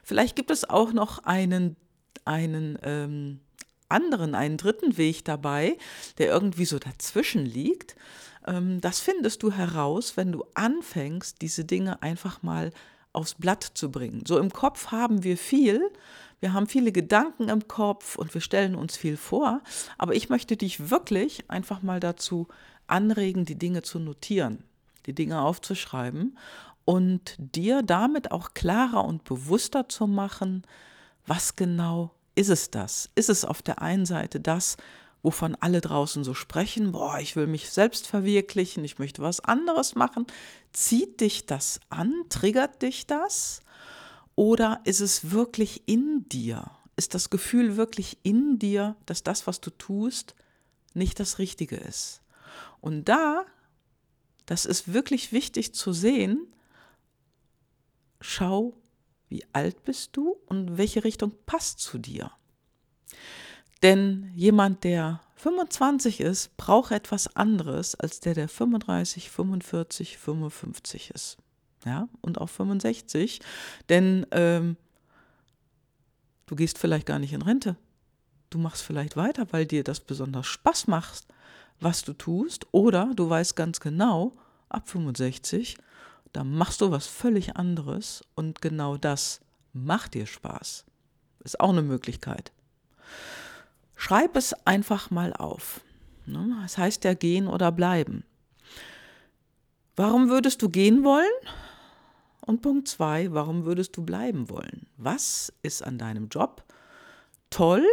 Vielleicht 0.03 0.37
gibt 0.37 0.51
es 0.51 0.69
auch 0.69 0.93
noch 0.93 1.25
einen, 1.25 1.77
einen 2.25 2.79
ähm, 2.83 3.41
anderen, 3.89 4.35
einen 4.35 4.59
dritten 4.59 4.97
Weg 4.97 5.25
dabei, 5.25 5.77
der 6.19 6.29
irgendwie 6.29 6.67
so 6.67 6.79
dazwischen 6.79 7.45
liegt. 7.45 7.97
Ähm, 8.47 8.81
das 8.81 9.01
findest 9.01 9.43
du 9.43 9.53
heraus, 9.53 10.17
wenn 10.17 10.33
du 10.33 10.45
anfängst, 10.55 11.43
diese 11.43 11.65
Dinge 11.65 12.03
einfach 12.03 12.43
mal 12.43 12.71
aufs 13.17 13.35
Blatt 13.35 13.63
zu 13.63 13.91
bringen. 13.91 14.25
So 14.27 14.39
im 14.39 14.53
Kopf 14.53 14.93
haben 14.93 15.25
wir 15.25 15.37
viel, 15.37 15.81
wir 16.41 16.53
haben 16.53 16.67
viele 16.67 16.93
Gedanken 16.93 17.49
im 17.49 17.67
Kopf 17.67 18.17
und 18.17 18.35
wir 18.35 18.41
stellen 18.41 18.75
uns 18.75 18.97
viel 18.97 19.17
vor, 19.17 19.63
aber 19.97 20.15
ich 20.15 20.29
möchte 20.29 20.57
dich 20.57 20.91
wirklich 20.91 21.51
einfach 21.51 21.83
mal 21.83 21.99
dazu 21.99 22.47
anregen, 22.87 23.45
die 23.45 23.59
Dinge 23.59 23.83
zu 23.83 23.99
notieren, 23.99 24.63
die 25.07 25.15
Dinge 25.15 25.41
aufzuschreiben 25.41 26.37
und 26.85 27.37
dir 27.39 27.83
damit 27.83 28.31
auch 28.31 28.55
klarer 28.55 29.05
und 29.05 29.25
bewusster 29.25 29.89
zu 29.89 30.07
machen, 30.07 30.63
was 31.27 31.57
genau 31.57 32.13
ist 32.35 32.51
es 32.51 32.71
das? 32.71 33.11
Ist 33.15 33.31
es 33.31 33.45
auf 33.45 33.63
der 33.63 33.83
einen 33.83 34.07
Seite 34.07 34.39
das, 34.41 34.77
wovon 35.27 35.57
alle 35.57 35.81
draußen 35.81 36.23
so 36.23 36.35
sprechen, 36.35 36.93
boah, 36.93 37.19
ich 37.19 37.35
will 37.35 37.49
mich 37.49 37.71
selbst 37.71 38.07
verwirklichen, 38.07 38.85
ich 38.85 39.01
möchte 39.01 39.23
was 39.23 39.41
anderes 39.41 39.97
machen. 39.97 40.25
Zieht 40.73 41.21
dich 41.21 41.47
das 41.47 41.81
an? 41.89 42.15
Triggert 42.29 42.81
dich 42.81 43.09
das? 43.09 43.61
Oder 44.37 44.81
ist 44.85 45.01
es 45.01 45.33
wirklich 45.33 45.89
in 45.89 46.29
dir? 46.29 46.71
Ist 46.95 47.13
das 47.15 47.29
Gefühl 47.29 47.77
wirklich 47.77 48.19
in 48.23 48.61
dir, 48.61 48.95
dass 49.05 49.25
das, 49.25 49.49
was 49.49 49.61
du 49.61 49.71
tust, 49.71 50.37
nicht 50.95 51.19
das 51.19 51.41
Richtige 51.41 51.75
ist? 51.75 52.23
Und 52.81 53.09
da, 53.09 53.45
das 54.47 54.65
ist 54.65 54.93
wirklich 54.93 55.33
wichtig 55.33 55.75
zu 55.75 55.93
sehen, 55.93 56.47
schau, 58.21 58.75
wie 59.29 59.45
alt 59.53 59.83
bist 59.83 60.17
du 60.17 60.37
und 60.47 60.79
welche 60.79 61.03
Richtung 61.03 61.35
passt 61.47 61.81
zu 61.81 61.99
dir. 61.99 62.31
Denn 63.83 64.31
jemand, 64.35 64.85
der 64.85 65.21
25 65.37 66.21
ist, 66.21 66.57
braucht 66.57 66.93
etwas 66.93 67.37
anderes 67.37 67.95
als 67.95 68.21
der, 68.21 68.35
der 68.35 68.49
35, 68.49 69.31
45, 69.31 70.19
55 70.19 71.11
ist 71.11 71.39
ja, 71.87 72.09
und 72.21 72.39
auch 72.41 72.49
65, 72.49 73.41
denn 73.89 74.27
ähm, 74.33 74.77
du 76.47 76.57
gehst 76.57 76.79
vielleicht 76.79 77.07
gar 77.07 77.19
nicht 77.19 77.33
in 77.33 77.43
Rente. 77.43 77.77
Du 78.51 78.59
machst 78.59 78.83
vielleicht 78.83 79.17
weiter, 79.17 79.47
weil 79.53 79.67
dir 79.67 79.85
das 79.85 80.01
besonders 80.01 80.47
Spaß 80.47 80.89
macht, 80.89 81.27
was 81.81 82.03
du 82.03 82.13
tust, 82.13 82.67
oder 82.73 83.13
du 83.15 83.31
weißt 83.31 83.57
ganz 83.57 83.81
genau, 83.81 84.37
ab 84.69 84.89
65, 84.89 85.79
da 86.33 86.45
machst 86.45 86.81
du 86.81 86.91
was 86.91 87.07
völlig 87.07 87.57
anderes 87.57 88.25
und 88.35 88.61
genau 88.61 88.97
das 88.97 89.41
macht 89.73 90.15
dir 90.15 90.27
Spaß. 90.27 90.85
Ist 91.45 91.61
auch 91.61 91.71
eine 91.71 91.83
Möglichkeit. 91.83 92.53
Schreib 93.97 94.37
es 94.37 94.55
einfach 94.67 95.11
mal 95.11 95.33
auf. 95.33 95.81
Ne? 96.27 96.57
Das 96.63 96.79
heißt 96.79 97.05
ja 97.05 97.15
gehen 97.15 97.49
oder 97.49 97.73
bleiben. 97.73 98.25
Warum 99.97 100.29
würdest 100.29 100.61
du 100.63 100.69
gehen 100.69 101.03
wollen? 101.05 101.25
Und 102.43 102.63
Punkt 102.63 102.87
zwei, 102.87 103.33
warum 103.33 103.65
würdest 103.65 103.97
du 103.97 104.05
bleiben 104.05 104.49
wollen? 104.51 104.87
Was 104.97 105.53
ist 105.63 105.83
an 105.83 105.99
deinem 105.99 106.29
Job 106.29 106.63
toll, 107.51 107.85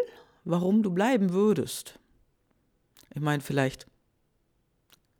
warum 0.44 0.84
du 0.84 0.92
bleiben 0.92 1.32
würdest? 1.32 1.98
Ich 3.16 3.22
meine, 3.22 3.42
vielleicht 3.42 3.88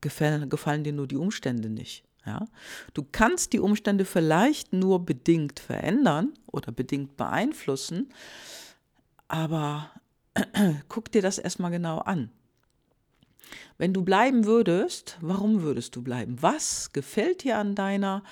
gefallen, 0.02 0.50
gefallen 0.50 0.84
dir 0.84 0.94
nur 0.94 1.08
die 1.08 1.16
Umstände 1.16 1.70
nicht. 1.70 2.04
Ja? 2.26 2.46
Du 2.94 3.04
kannst 3.12 3.54
die 3.54 3.60
Umstände 3.60 4.06
vielleicht 4.06 4.74
nur 4.74 5.06
bedingt 5.06 5.60
verändern 5.60 6.34
oder 6.46 6.72
bedingt 6.72 7.18
beeinflussen, 7.18 8.10
aber 9.28 9.90
guck 10.90 11.12
dir 11.12 11.22
das 11.22 11.38
erstmal 11.38 11.72
genau 11.72 12.00
an. 12.00 12.32
Wenn 13.78 13.94
du 13.94 14.04
bleiben 14.04 14.46
würdest, 14.46 15.18
warum 15.22 15.62
würdest 15.62 15.96
du 15.96 16.02
bleiben? 16.02 16.42
Was 16.42 16.94
gefällt 16.94 17.44
dir 17.44 17.58
an 17.58 17.76
deiner 17.76 18.24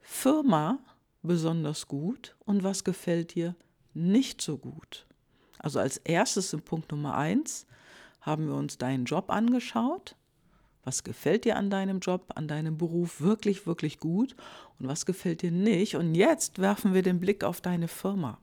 Firma 0.00 0.78
besonders 1.22 1.86
gut 1.86 2.34
und 2.40 2.62
was 2.62 2.84
gefällt 2.84 3.34
dir 3.34 3.54
nicht 3.94 4.40
so 4.40 4.58
gut. 4.58 5.06
Also 5.58 5.78
als 5.78 5.98
erstes 5.98 6.52
im 6.52 6.62
Punkt 6.62 6.90
Nummer 6.90 7.16
eins 7.16 7.66
haben 8.20 8.48
wir 8.48 8.54
uns 8.54 8.78
deinen 8.78 9.04
Job 9.04 9.30
angeschaut. 9.30 10.16
Was 10.84 11.04
gefällt 11.04 11.44
dir 11.44 11.56
an 11.56 11.68
deinem 11.68 12.00
Job, 12.00 12.32
an 12.34 12.48
deinem 12.48 12.78
Beruf 12.78 13.20
wirklich, 13.20 13.66
wirklich 13.66 13.98
gut 13.98 14.34
und 14.78 14.88
was 14.88 15.04
gefällt 15.04 15.42
dir 15.42 15.50
nicht? 15.50 15.96
Und 15.96 16.14
jetzt 16.14 16.58
werfen 16.58 16.94
wir 16.94 17.02
den 17.02 17.20
Blick 17.20 17.44
auf 17.44 17.60
deine 17.60 17.88
Firma. 17.88 18.38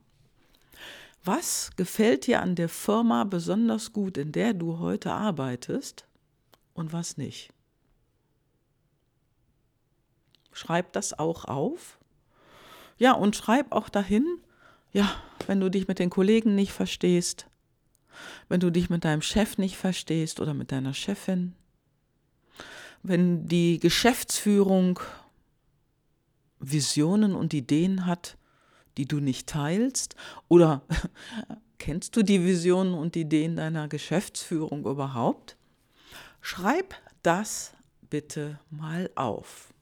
Was 1.30 1.76
gefällt 1.76 2.26
dir 2.26 2.40
an 2.40 2.54
der 2.54 2.70
Firma 2.70 3.24
besonders 3.24 3.92
gut, 3.92 4.16
in 4.16 4.32
der 4.32 4.54
du 4.54 4.78
heute 4.78 5.12
arbeitest 5.12 6.06
und 6.72 6.94
was 6.94 7.18
nicht? 7.18 7.50
Schreib 10.52 10.94
das 10.94 11.18
auch 11.18 11.44
auf. 11.44 11.98
Ja, 12.96 13.12
und 13.12 13.36
schreib 13.36 13.72
auch 13.72 13.90
dahin, 13.90 14.24
ja, 14.90 15.06
wenn 15.46 15.60
du 15.60 15.70
dich 15.70 15.86
mit 15.86 15.98
den 15.98 16.08
Kollegen 16.08 16.54
nicht 16.54 16.72
verstehst, 16.72 17.46
wenn 18.48 18.60
du 18.60 18.70
dich 18.70 18.88
mit 18.88 19.04
deinem 19.04 19.20
Chef 19.20 19.58
nicht 19.58 19.76
verstehst 19.76 20.40
oder 20.40 20.54
mit 20.54 20.72
deiner 20.72 20.94
Chefin, 20.94 21.52
wenn 23.02 23.46
die 23.46 23.78
Geschäftsführung 23.80 24.98
Visionen 26.58 27.34
und 27.34 27.52
Ideen 27.52 28.06
hat, 28.06 28.38
die 28.98 29.06
du 29.06 29.20
nicht 29.20 29.48
teilst, 29.48 30.16
oder 30.48 30.82
kennst 31.78 32.16
du 32.16 32.22
die 32.22 32.44
Visionen 32.44 32.92
und 32.92 33.16
Ideen 33.16 33.56
deiner 33.56 33.88
Geschäftsführung 33.88 34.84
überhaupt? 34.84 35.56
Schreib 36.42 36.94
das 37.22 37.72
bitte 38.10 38.58
mal 38.70 39.10
auf. 39.14 39.72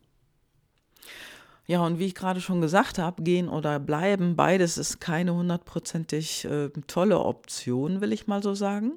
Ja, 1.67 1.81
und 1.81 1.99
wie 1.99 2.07
ich 2.07 2.15
gerade 2.15 2.41
schon 2.41 2.61
gesagt 2.61 2.99
habe, 2.99 3.23
gehen 3.23 3.49
oder 3.49 3.81
bleiben, 3.81 4.37
beides 4.37 4.79
ist 4.79 5.01
keine 5.01 5.35
hundertprozentig 5.35 6.45
äh, 6.45 6.69
tolle 6.87 7.19
Option, 7.19 8.01
will 8.01 8.13
ich 8.13 8.29
mal 8.29 8.43
so 8.43 8.55
sagen. 8.55 8.93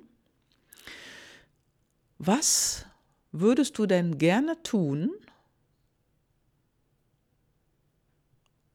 Was 2.19 2.85
würdest 3.31 3.77
du 3.79 3.87
denn 3.87 4.19
gerne 4.19 4.61
tun, 4.61 5.11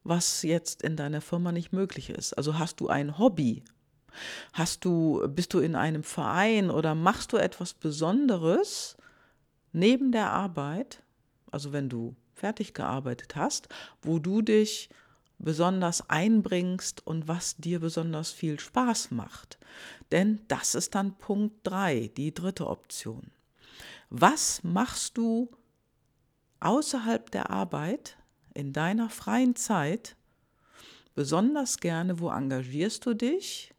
was 0.05 0.43
jetzt 0.43 0.83
in 0.83 0.97
deiner 0.97 1.21
Firma 1.21 1.51
nicht 1.51 1.73
möglich 1.73 2.11
ist? 2.11 2.35
Also 2.35 2.59
hast 2.59 2.81
du 2.81 2.89
ein 2.89 3.19
Hobby? 3.19 3.65
Hast 4.53 4.85
du, 4.85 5.27
bist 5.29 5.55
du 5.55 5.59
in 5.59 5.75
einem 5.75 6.05
Verein 6.05 6.71
oder 6.71 6.95
machst 6.95 7.33
du 7.33 7.37
etwas 7.37 7.75
Besonderes 7.75 8.97
neben 9.73 10.13
der 10.13 10.31
Arbeit? 10.31 11.03
Also 11.51 11.73
wenn 11.73 11.89
du 11.89 12.15
fertig 12.35 12.75
gearbeitet 12.75 13.35
hast, 13.35 13.69
wo 14.03 14.19
du 14.19 14.43
dich 14.43 14.89
besonders 15.39 16.09
einbringst 16.09 17.07
und 17.07 17.27
was 17.27 17.57
dir 17.57 17.81
besonders 17.81 18.31
viel 18.31 18.61
Spaß 18.61 19.11
macht. 19.11 19.59
Denn 20.13 20.41
das 20.49 20.75
ist 20.75 20.95
dann 20.95 21.19
Punkt 21.19 21.57
3, 21.65 22.11
die 22.17 22.33
dritte 22.33 22.69
Option. 22.69 23.31
Was 24.11 24.63
machst 24.63 25.19
du 25.19 25.51
außerhalb 26.61 27.31
der 27.31 27.51
Arbeit 27.51 28.17
in 28.55 28.73
deiner 28.73 29.11
freien 29.11 29.57
Zeit 29.57 30.17
besonders 31.15 31.79
gerne? 31.79 32.19
Wo 32.21 32.31
engagierst 32.31 33.05
du 33.07 33.15
dich? 33.15 33.75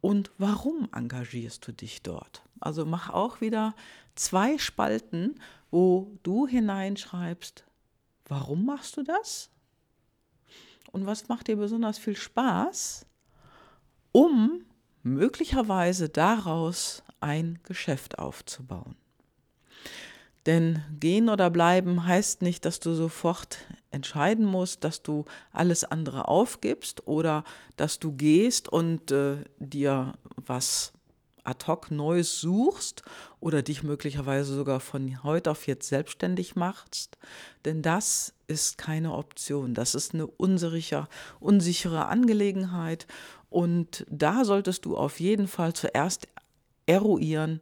Und 0.00 0.30
warum 0.38 0.88
engagierst 0.94 1.66
du 1.66 1.72
dich 1.72 2.02
dort? 2.02 2.42
Also 2.60 2.86
mach 2.86 3.10
auch 3.10 3.40
wieder 3.40 3.74
zwei 4.14 4.58
Spalten, 4.58 5.40
wo 5.70 6.16
du 6.22 6.46
hineinschreibst, 6.46 7.64
warum 8.26 8.64
machst 8.64 8.96
du 8.96 9.02
das? 9.02 9.50
Und 10.92 11.06
was 11.06 11.28
macht 11.28 11.48
dir 11.48 11.56
besonders 11.56 11.98
viel 11.98 12.16
Spaß, 12.16 13.06
um 14.12 14.64
möglicherweise 15.02 16.08
daraus 16.08 17.02
ein 17.20 17.58
Geschäft 17.62 18.18
aufzubauen. 18.18 18.96
Denn 20.46 20.82
gehen 20.98 21.28
oder 21.28 21.50
bleiben 21.50 22.06
heißt 22.06 22.42
nicht, 22.42 22.64
dass 22.64 22.80
du 22.80 22.94
sofort 22.94 23.58
entscheiden 23.90 24.46
musst, 24.46 24.84
dass 24.84 25.02
du 25.02 25.24
alles 25.52 25.84
andere 25.84 26.28
aufgibst 26.28 27.06
oder 27.06 27.44
dass 27.76 27.98
du 27.98 28.12
gehst 28.12 28.68
und 28.68 29.10
äh, 29.10 29.36
dir 29.58 30.14
was 30.36 30.92
ad 31.44 31.66
hoc 31.66 31.90
Neues 31.90 32.40
suchst 32.40 33.02
oder 33.40 33.62
dich 33.62 33.82
möglicherweise 33.82 34.54
sogar 34.54 34.80
von 34.80 35.22
heute 35.24 35.50
auf 35.50 35.66
jetzt 35.66 35.88
selbstständig 35.88 36.56
machst. 36.56 37.18
Denn 37.64 37.82
das 37.82 38.34
ist 38.46 38.78
keine 38.78 39.14
Option. 39.14 39.74
Das 39.74 39.94
ist 39.94 40.14
eine 40.14 40.26
unsichere, 40.26 41.08
unsichere 41.38 42.06
Angelegenheit. 42.06 43.06
Und 43.48 44.06
da 44.08 44.44
solltest 44.44 44.84
du 44.84 44.96
auf 44.96 45.20
jeden 45.20 45.48
Fall 45.48 45.72
zuerst 45.72 46.28
eruieren, 46.86 47.60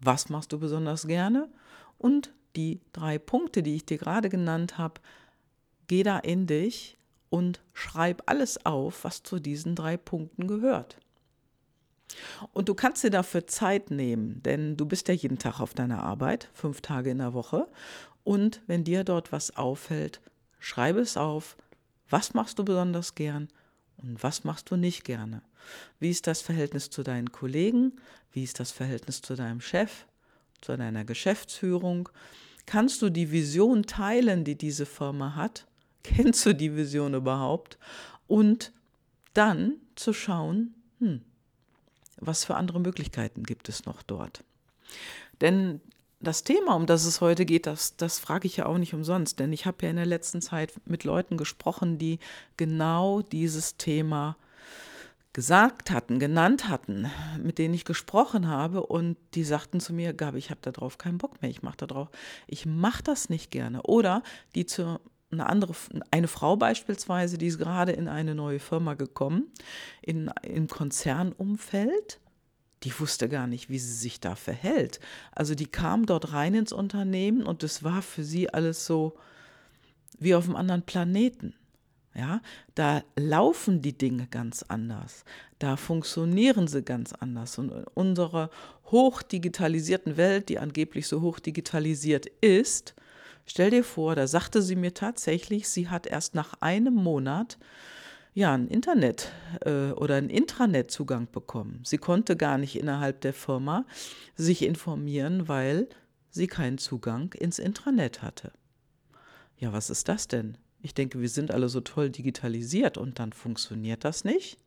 was 0.00 0.28
machst 0.28 0.52
du 0.52 0.58
besonders 0.58 1.06
gerne 1.06 1.48
und 1.98 2.32
die 2.56 2.80
drei 2.92 3.18
Punkte, 3.18 3.62
die 3.62 3.76
ich 3.76 3.86
dir 3.86 3.98
gerade 3.98 4.28
genannt 4.28 4.78
habe, 4.78 5.00
geh 5.86 6.02
da 6.02 6.18
in 6.18 6.46
dich 6.46 6.96
und 7.30 7.60
schreib 7.72 8.22
alles 8.26 8.64
auf, 8.64 9.04
was 9.04 9.22
zu 9.22 9.38
diesen 9.38 9.74
drei 9.74 9.96
Punkten 9.96 10.46
gehört. 10.48 10.98
Und 12.52 12.68
du 12.68 12.74
kannst 12.74 13.04
dir 13.04 13.10
dafür 13.10 13.46
Zeit 13.46 13.90
nehmen, 13.90 14.42
denn 14.42 14.76
du 14.76 14.86
bist 14.86 15.08
ja 15.08 15.14
jeden 15.14 15.38
Tag 15.38 15.60
auf 15.60 15.74
deiner 15.74 16.02
Arbeit, 16.02 16.48
fünf 16.54 16.80
Tage 16.80 17.10
in 17.10 17.18
der 17.18 17.34
Woche. 17.34 17.68
Und 18.24 18.62
wenn 18.66 18.84
dir 18.84 19.04
dort 19.04 19.30
was 19.30 19.56
auffällt, 19.56 20.20
schreibe 20.58 21.00
es 21.00 21.16
auf. 21.16 21.56
Was 22.08 22.32
machst 22.32 22.58
du 22.58 22.64
besonders 22.64 23.14
gern 23.14 23.48
und 23.98 24.22
was 24.22 24.44
machst 24.44 24.70
du 24.70 24.76
nicht 24.76 25.04
gerne? 25.04 25.42
Wie 26.00 26.10
ist 26.10 26.26
das 26.26 26.40
Verhältnis 26.40 26.88
zu 26.88 27.02
deinen 27.02 27.32
Kollegen? 27.32 28.00
Wie 28.32 28.42
ist 28.42 28.58
das 28.58 28.70
Verhältnis 28.70 29.20
zu 29.20 29.34
deinem 29.34 29.60
Chef, 29.60 30.06
zu 30.60 30.76
deiner 30.76 31.04
Geschäftsführung? 31.04 32.08
Kannst 32.66 33.02
du 33.02 33.10
die 33.10 33.30
Vision 33.30 33.84
teilen, 33.84 34.44
die 34.44 34.56
diese 34.56 34.86
Firma 34.86 35.34
hat? 35.34 35.66
Kennst 36.02 36.44
du 36.46 36.54
die 36.54 36.76
Vision 36.76 37.14
überhaupt? 37.14 37.78
Und 38.26 38.72
dann 39.34 39.74
zu 39.94 40.12
schauen, 40.12 40.74
hm, 40.98 41.22
was 42.20 42.44
für 42.44 42.56
andere 42.56 42.80
Möglichkeiten 42.80 43.44
gibt 43.44 43.68
es 43.68 43.86
noch 43.86 44.02
dort? 44.02 44.44
Denn 45.40 45.80
das 46.20 46.42
Thema, 46.42 46.74
um 46.74 46.86
das 46.86 47.04
es 47.04 47.20
heute 47.20 47.44
geht, 47.44 47.66
das, 47.66 47.96
das 47.96 48.18
frage 48.18 48.46
ich 48.46 48.56
ja 48.56 48.66
auch 48.66 48.78
nicht 48.78 48.94
umsonst, 48.94 49.38
denn 49.38 49.52
ich 49.52 49.66
habe 49.66 49.78
ja 49.82 49.90
in 49.90 49.96
der 49.96 50.06
letzten 50.06 50.42
Zeit 50.42 50.72
mit 50.84 51.04
Leuten 51.04 51.36
gesprochen, 51.36 51.98
die 51.98 52.18
genau 52.56 53.22
dieses 53.22 53.76
Thema 53.76 54.36
gesagt 55.38 55.92
hatten, 55.92 56.18
genannt 56.18 56.68
hatten, 56.68 57.08
mit 57.40 57.58
denen 57.58 57.72
ich 57.72 57.84
gesprochen 57.84 58.48
habe 58.48 58.84
und 58.84 59.16
die 59.34 59.44
sagten 59.44 59.78
zu 59.78 59.92
mir, 59.92 60.12
Gabi, 60.12 60.38
ich 60.38 60.50
habe 60.50 60.58
darauf 60.62 60.98
keinen 60.98 61.18
Bock 61.18 61.40
mehr, 61.40 61.48
ich 61.48 61.62
mache 61.62 61.76
darauf, 61.76 62.08
ich 62.48 62.66
mache 62.66 63.04
das 63.04 63.28
nicht 63.28 63.52
gerne. 63.52 63.84
Oder 63.84 64.24
die 64.56 64.66
zu 64.66 64.98
eine 65.30 65.46
andere, 65.46 65.74
eine 66.10 66.26
Frau 66.26 66.56
beispielsweise, 66.56 67.38
die 67.38 67.46
ist 67.46 67.58
gerade 67.58 67.92
in 67.92 68.08
eine 68.08 68.34
neue 68.34 68.58
Firma 68.58 68.94
gekommen, 68.94 69.52
in, 70.02 70.28
im 70.42 70.66
Konzernumfeld 70.66 72.18
die 72.82 72.98
wusste 72.98 73.28
gar 73.28 73.46
nicht, 73.46 73.70
wie 73.70 73.78
sie 73.78 73.94
sich 73.94 74.18
da 74.18 74.34
verhält. 74.34 74.98
Also 75.30 75.54
die 75.54 75.66
kam 75.66 76.06
dort 76.06 76.32
rein 76.32 76.54
ins 76.54 76.72
Unternehmen 76.72 77.44
und 77.44 77.62
es 77.62 77.84
war 77.84 78.02
für 78.02 78.24
sie 78.24 78.52
alles 78.52 78.86
so 78.86 79.16
wie 80.18 80.34
auf 80.34 80.46
einem 80.46 80.56
anderen 80.56 80.82
Planeten. 80.82 81.54
Ja, 82.14 82.40
da 82.74 83.02
laufen 83.16 83.80
die 83.80 83.96
Dinge 83.96 84.26
ganz 84.28 84.64
anders. 84.64 85.24
Da 85.58 85.76
funktionieren 85.76 86.66
sie 86.66 86.82
ganz 86.82 87.12
anders. 87.12 87.58
Und 87.58 87.70
in 87.70 87.84
unserer 87.94 88.50
hochdigitalisierten 88.86 90.16
Welt, 90.16 90.48
die 90.48 90.58
angeblich 90.58 91.06
so 91.06 91.20
hochdigitalisiert 91.20 92.26
ist, 92.40 92.94
stell 93.46 93.70
dir 93.70 93.84
vor, 93.84 94.16
da 94.16 94.26
sagte 94.26 94.62
sie 94.62 94.74
mir 94.76 94.94
tatsächlich, 94.94 95.68
sie 95.68 95.88
hat 95.88 96.06
erst 96.06 96.34
nach 96.34 96.54
einem 96.60 96.94
Monat 96.94 97.58
ja, 98.34 98.54
ein 98.54 98.68
Internet 98.68 99.32
äh, 99.64 99.90
oder 99.90 100.14
einen 100.16 100.30
Intranet-Zugang 100.30 101.28
bekommen. 101.30 101.80
Sie 101.84 101.98
konnte 101.98 102.36
gar 102.36 102.56
nicht 102.56 102.76
innerhalb 102.76 103.20
der 103.22 103.32
Firma 103.32 103.84
sich 104.36 104.62
informieren, 104.62 105.48
weil 105.48 105.88
sie 106.30 106.46
keinen 106.46 106.78
Zugang 106.78 107.32
ins 107.32 107.58
Intranet 107.58 108.22
hatte. 108.22 108.52
Ja, 109.58 109.72
was 109.72 109.90
ist 109.90 110.08
das 110.08 110.28
denn? 110.28 110.56
Ich 110.80 110.94
denke, 110.94 111.20
wir 111.20 111.28
sind 111.28 111.50
alle 111.50 111.68
so 111.68 111.80
toll 111.80 112.10
digitalisiert 112.10 112.98
und 112.98 113.18
dann 113.18 113.32
funktioniert 113.32 114.04
das 114.04 114.24
nicht. 114.24 114.58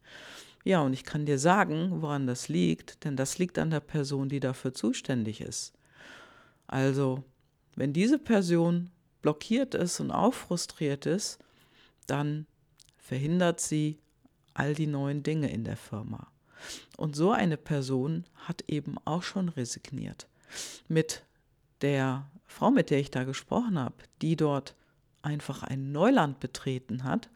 Ja, 0.64 0.82
und 0.82 0.94
ich 0.94 1.04
kann 1.04 1.26
dir 1.26 1.40
sagen, 1.40 2.02
woran 2.02 2.28
das 2.28 2.48
liegt, 2.48 3.04
denn 3.04 3.16
das 3.16 3.38
liegt 3.38 3.58
an 3.58 3.72
der 3.72 3.80
Person, 3.80 4.30
die 4.30 4.40
dafür 4.40 4.74
zuständig 4.74 5.42
ist. 5.42 5.74
Also, 6.68 7.24
wenn 7.76 7.94
diese 7.94 8.20
Person 8.20 8.92
blockiert 9.22 9.74
ist 9.76 10.00
und 10.00 10.12
auch 10.12 10.34
frustriert 10.34 11.06
ist, 11.06 11.40
dann 12.06 12.46
verhindert 12.98 13.60
sie 13.60 14.00
all 14.54 14.76
die 14.76 14.88
neuen 14.88 15.24
Dinge 15.24 15.52
in 15.52 15.64
der 15.64 15.78
Firma. 15.78 16.28
Und 16.98 17.16
so 17.16 17.32
eine 17.32 17.58
Person 17.58 18.26
hat 18.36 18.64
eben 18.68 18.98
auch 19.06 19.24
schon 19.24 19.50
resigniert. 19.50 20.28
Mit 20.88 21.24
der 21.82 22.30
Frau, 22.46 22.70
mit 22.70 22.90
der 22.90 23.00
ich 23.00 23.10
da 23.10 23.24
gesprochen 23.24 23.80
habe, 23.80 23.96
die 24.22 24.36
dort 24.36 24.76
einfach 25.22 25.64
ein 25.64 25.92
Neuland 25.92 26.40
betreten 26.40 27.04
hat, 27.04 27.30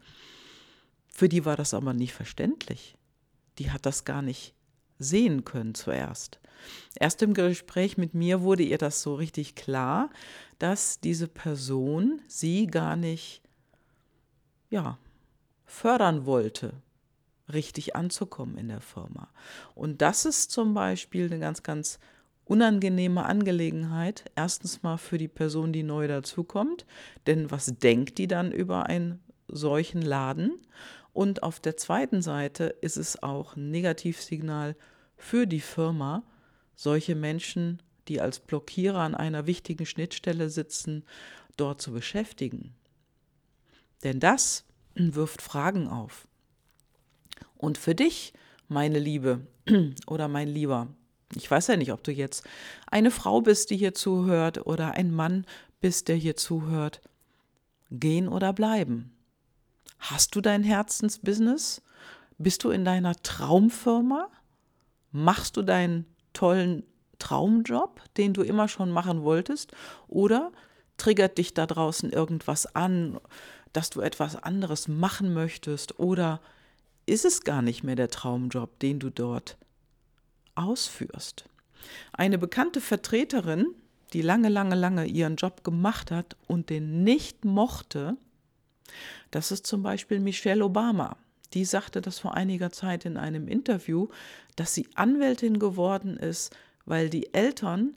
für 1.08 1.28
die 1.28 1.44
war 1.44 1.56
das 1.56 1.72
aber 1.72 1.94
nicht 1.94 2.12
verständlich. 2.12 2.96
Die 3.58 3.70
hat 3.70 3.86
das 3.86 4.04
gar 4.04 4.22
nicht 4.22 4.54
sehen 4.98 5.44
können 5.44 5.74
zuerst. 5.74 6.40
Erst 6.94 7.22
im 7.22 7.34
Gespräch 7.34 7.96
mit 7.96 8.14
mir 8.14 8.42
wurde 8.42 8.62
ihr 8.62 8.78
das 8.78 9.02
so 9.02 9.14
richtig 9.14 9.54
klar, 9.54 10.10
dass 10.58 11.00
diese 11.00 11.28
Person 11.28 12.20
sie 12.28 12.66
gar 12.66 12.96
nicht, 12.96 13.42
ja, 14.70 14.98
fördern 15.64 16.26
wollte, 16.26 16.72
richtig 17.52 17.94
anzukommen 17.96 18.58
in 18.58 18.68
der 18.68 18.80
Firma. 18.80 19.28
Und 19.74 20.02
das 20.02 20.24
ist 20.24 20.50
zum 20.50 20.74
Beispiel 20.74 21.26
eine 21.26 21.38
ganz, 21.38 21.62
ganz 21.62 21.98
unangenehme 22.46 23.26
Angelegenheit. 23.26 24.24
Erstens 24.36 24.82
mal 24.82 24.96
für 24.96 25.18
die 25.18 25.28
Person, 25.28 25.72
die 25.72 25.82
neu 25.82 26.08
dazukommt, 26.08 26.86
denn 27.26 27.50
was 27.50 27.66
denkt 27.66 28.18
die 28.18 28.28
dann 28.28 28.52
über 28.52 28.86
einen 28.86 29.20
solchen 29.48 30.00
Laden? 30.00 30.52
Und 31.12 31.42
auf 31.42 31.60
der 31.60 31.76
zweiten 31.76 32.22
Seite 32.22 32.64
ist 32.80 32.96
es 32.96 33.22
auch 33.22 33.56
ein 33.56 33.70
Negativsignal 33.70 34.76
für 35.16 35.46
die 35.46 35.60
Firma, 35.60 36.22
solche 36.74 37.14
Menschen, 37.14 37.82
die 38.08 38.20
als 38.20 38.38
Blockierer 38.38 39.00
an 39.00 39.14
einer 39.14 39.46
wichtigen 39.46 39.86
Schnittstelle 39.86 40.48
sitzen, 40.48 41.04
dort 41.56 41.82
zu 41.82 41.92
beschäftigen. 41.92 42.74
Denn 44.04 44.20
das 44.20 44.64
wirft 44.94 45.42
Fragen 45.42 45.88
auf. 45.88 46.28
Und 47.56 47.78
für 47.78 47.94
dich, 47.94 48.34
meine 48.68 48.98
Liebe 48.98 49.40
oder 50.06 50.28
mein 50.28 50.48
Lieber, 50.48 50.88
ich 51.34 51.50
weiß 51.50 51.68
ja 51.68 51.76
nicht, 51.76 51.92
ob 51.92 52.02
du 52.04 52.12
jetzt 52.12 52.44
eine 52.86 53.10
Frau 53.10 53.40
bist, 53.40 53.70
die 53.70 53.76
hier 53.76 53.94
zuhört 53.94 54.66
oder 54.66 54.92
ein 54.92 55.12
Mann 55.12 55.44
bist, 55.80 56.08
der 56.08 56.16
hier 56.16 56.36
zuhört, 56.36 57.00
gehen 57.90 58.28
oder 58.28 58.52
bleiben. 58.52 59.12
Hast 59.98 60.34
du 60.34 60.40
dein 60.40 60.62
Herzensbusiness? 60.62 61.82
Bist 62.38 62.64
du 62.64 62.70
in 62.70 62.84
deiner 62.84 63.14
Traumfirma? 63.22 64.28
Machst 65.10 65.56
du 65.56 65.62
deinen 65.62 66.06
tollen 66.32 66.84
Traumjob, 67.18 68.02
den 68.16 68.34
du 68.34 68.42
immer 68.42 68.68
schon 68.68 68.90
machen 68.90 69.22
wolltest? 69.22 69.72
Oder 70.06 70.52
triggert 70.96 71.38
dich 71.38 71.54
da 71.54 71.66
draußen 71.66 72.10
irgendwas 72.10 72.66
an? 72.74 73.18
dass 73.76 73.90
du 73.90 74.00
etwas 74.00 74.42
anderes 74.42 74.88
machen 74.88 75.34
möchtest 75.34 75.98
oder 75.98 76.40
ist 77.04 77.26
es 77.26 77.42
gar 77.42 77.60
nicht 77.60 77.84
mehr 77.84 77.94
der 77.94 78.08
Traumjob, 78.08 78.78
den 78.80 78.98
du 78.98 79.10
dort 79.10 79.58
ausführst. 80.56 81.44
Eine 82.12 82.38
bekannte 82.38 82.80
Vertreterin, 82.80 83.66
die 84.12 84.22
lange, 84.22 84.48
lange, 84.48 84.74
lange 84.74 85.06
ihren 85.06 85.36
Job 85.36 85.64
gemacht 85.64 86.10
hat 86.10 86.36
und 86.46 86.70
den 86.70 87.04
nicht 87.04 87.44
mochte, 87.44 88.16
das 89.30 89.50
ist 89.50 89.66
zum 89.66 89.82
Beispiel 89.82 90.20
Michelle 90.20 90.64
Obama. 90.64 91.16
Die 91.54 91.64
sagte 91.64 92.00
das 92.00 92.18
vor 92.18 92.34
einiger 92.34 92.70
Zeit 92.70 93.04
in 93.04 93.16
einem 93.16 93.48
Interview, 93.48 94.08
dass 94.56 94.74
sie 94.74 94.88
Anwältin 94.94 95.58
geworden 95.58 96.16
ist, 96.16 96.54
weil 96.84 97.08
die 97.08 97.32
Eltern 97.34 97.94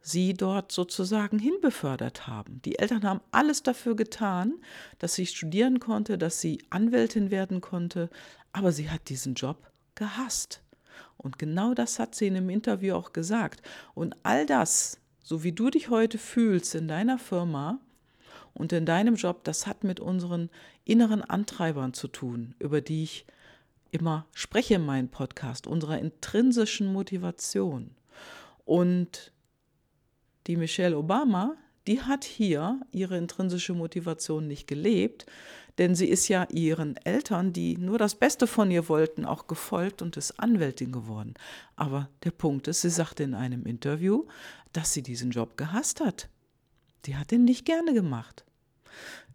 sie 0.00 0.34
dort 0.34 0.72
sozusagen 0.72 1.38
hinbefördert 1.38 2.26
haben. 2.26 2.60
Die 2.64 2.78
Eltern 2.78 3.04
haben 3.04 3.20
alles 3.30 3.62
dafür 3.62 3.94
getan, 3.94 4.54
dass 4.98 5.14
sie 5.14 5.26
studieren 5.26 5.78
konnte, 5.78 6.18
dass 6.18 6.40
sie 6.40 6.58
Anwältin 6.70 7.30
werden 7.30 7.60
konnte, 7.60 8.10
aber 8.52 8.72
sie 8.72 8.90
hat 8.90 9.08
diesen 9.08 9.34
Job 9.34 9.70
gehasst. 9.94 10.60
Und 11.16 11.38
genau 11.38 11.74
das 11.74 11.98
hat 11.98 12.14
sie 12.14 12.26
in 12.26 12.36
einem 12.36 12.50
Interview 12.50 12.94
auch 12.94 13.12
gesagt. 13.12 13.62
Und 13.94 14.16
all 14.22 14.46
das, 14.46 14.98
so 15.22 15.44
wie 15.44 15.52
du 15.52 15.70
dich 15.70 15.88
heute 15.88 16.18
fühlst 16.18 16.74
in 16.74 16.88
deiner 16.88 17.18
Firma 17.18 17.78
und 18.54 18.72
in 18.72 18.86
deinem 18.86 19.14
Job, 19.14 19.44
das 19.44 19.66
hat 19.66 19.84
mit 19.84 20.00
unseren 20.00 20.50
inneren 20.84 21.22
Antreibern 21.22 21.94
zu 21.94 22.08
tun, 22.08 22.54
über 22.58 22.80
die 22.80 23.04
ich 23.04 23.26
immer 23.92 24.26
spreche 24.32 24.74
in 24.74 24.86
meinem 24.86 25.08
Podcast, 25.08 25.66
unserer 25.66 25.98
intrinsischen 25.98 26.92
Motivation. 26.92 27.90
Und 28.64 29.32
die 30.46 30.56
Michelle 30.56 30.96
Obama, 30.96 31.56
die 31.86 32.00
hat 32.00 32.24
hier 32.24 32.80
ihre 32.90 33.18
intrinsische 33.18 33.74
Motivation 33.74 34.46
nicht 34.48 34.66
gelebt, 34.66 35.26
denn 35.78 35.94
sie 35.94 36.08
ist 36.08 36.28
ja 36.28 36.46
ihren 36.50 36.96
Eltern, 36.98 37.52
die 37.52 37.76
nur 37.78 37.98
das 37.98 38.14
Beste 38.14 38.46
von 38.46 38.70
ihr 38.70 38.88
wollten, 38.88 39.24
auch 39.24 39.46
gefolgt 39.46 40.02
und 40.02 40.16
ist 40.16 40.38
Anwältin 40.38 40.92
geworden. 40.92 41.34
Aber 41.76 42.08
der 42.24 42.30
Punkt 42.30 42.68
ist, 42.68 42.82
sie 42.82 42.90
sagte 42.90 43.22
in 43.22 43.34
einem 43.34 43.64
Interview, 43.64 44.26
dass 44.72 44.92
sie 44.92 45.02
diesen 45.02 45.30
Job 45.30 45.56
gehasst 45.56 46.00
hat. 46.00 46.28
Die 47.06 47.16
hat 47.16 47.32
ihn 47.32 47.44
nicht 47.44 47.64
gerne 47.64 47.94
gemacht. 47.94 48.44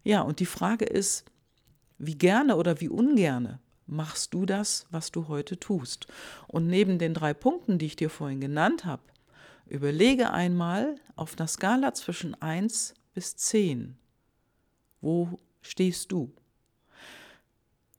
Ja, 0.04 0.22
und 0.22 0.40
die 0.40 0.46
Frage 0.46 0.84
ist, 0.84 1.24
wie 1.98 2.16
gerne 2.16 2.56
oder 2.56 2.80
wie 2.80 2.88
ungerne 2.88 3.60
machst 3.86 4.34
du 4.34 4.46
das, 4.46 4.86
was 4.90 5.10
du 5.10 5.28
heute 5.28 5.58
tust? 5.58 6.06
Und 6.46 6.66
neben 6.66 6.98
den 6.98 7.14
drei 7.14 7.34
Punkten, 7.34 7.78
die 7.78 7.86
ich 7.86 7.96
dir 7.96 8.10
vorhin 8.10 8.40
genannt 8.40 8.84
habe, 8.84 9.02
überlege 9.66 10.30
einmal 10.30 10.96
auf 11.16 11.38
einer 11.38 11.48
Skala 11.48 11.94
zwischen 11.94 12.40
1 12.40 12.94
bis 13.14 13.36
10, 13.36 13.96
wo 15.00 15.38
stehst 15.62 16.12
du? 16.12 16.32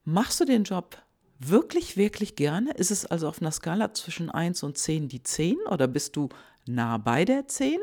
Machst 0.03 0.39
du 0.39 0.45
den 0.45 0.63
Job 0.63 0.97
wirklich, 1.39 1.97
wirklich 1.97 2.35
gerne? 2.35 2.71
Ist 2.73 2.91
es 2.91 3.05
also 3.05 3.27
auf 3.27 3.41
einer 3.41 3.51
Skala 3.51 3.93
zwischen 3.93 4.29
1 4.29 4.63
und 4.63 4.77
10 4.77 5.07
die 5.07 5.23
10 5.23 5.57
oder 5.69 5.87
bist 5.87 6.15
du 6.15 6.29
nah 6.65 6.97
bei 6.97 7.25
der 7.25 7.47
10 7.47 7.79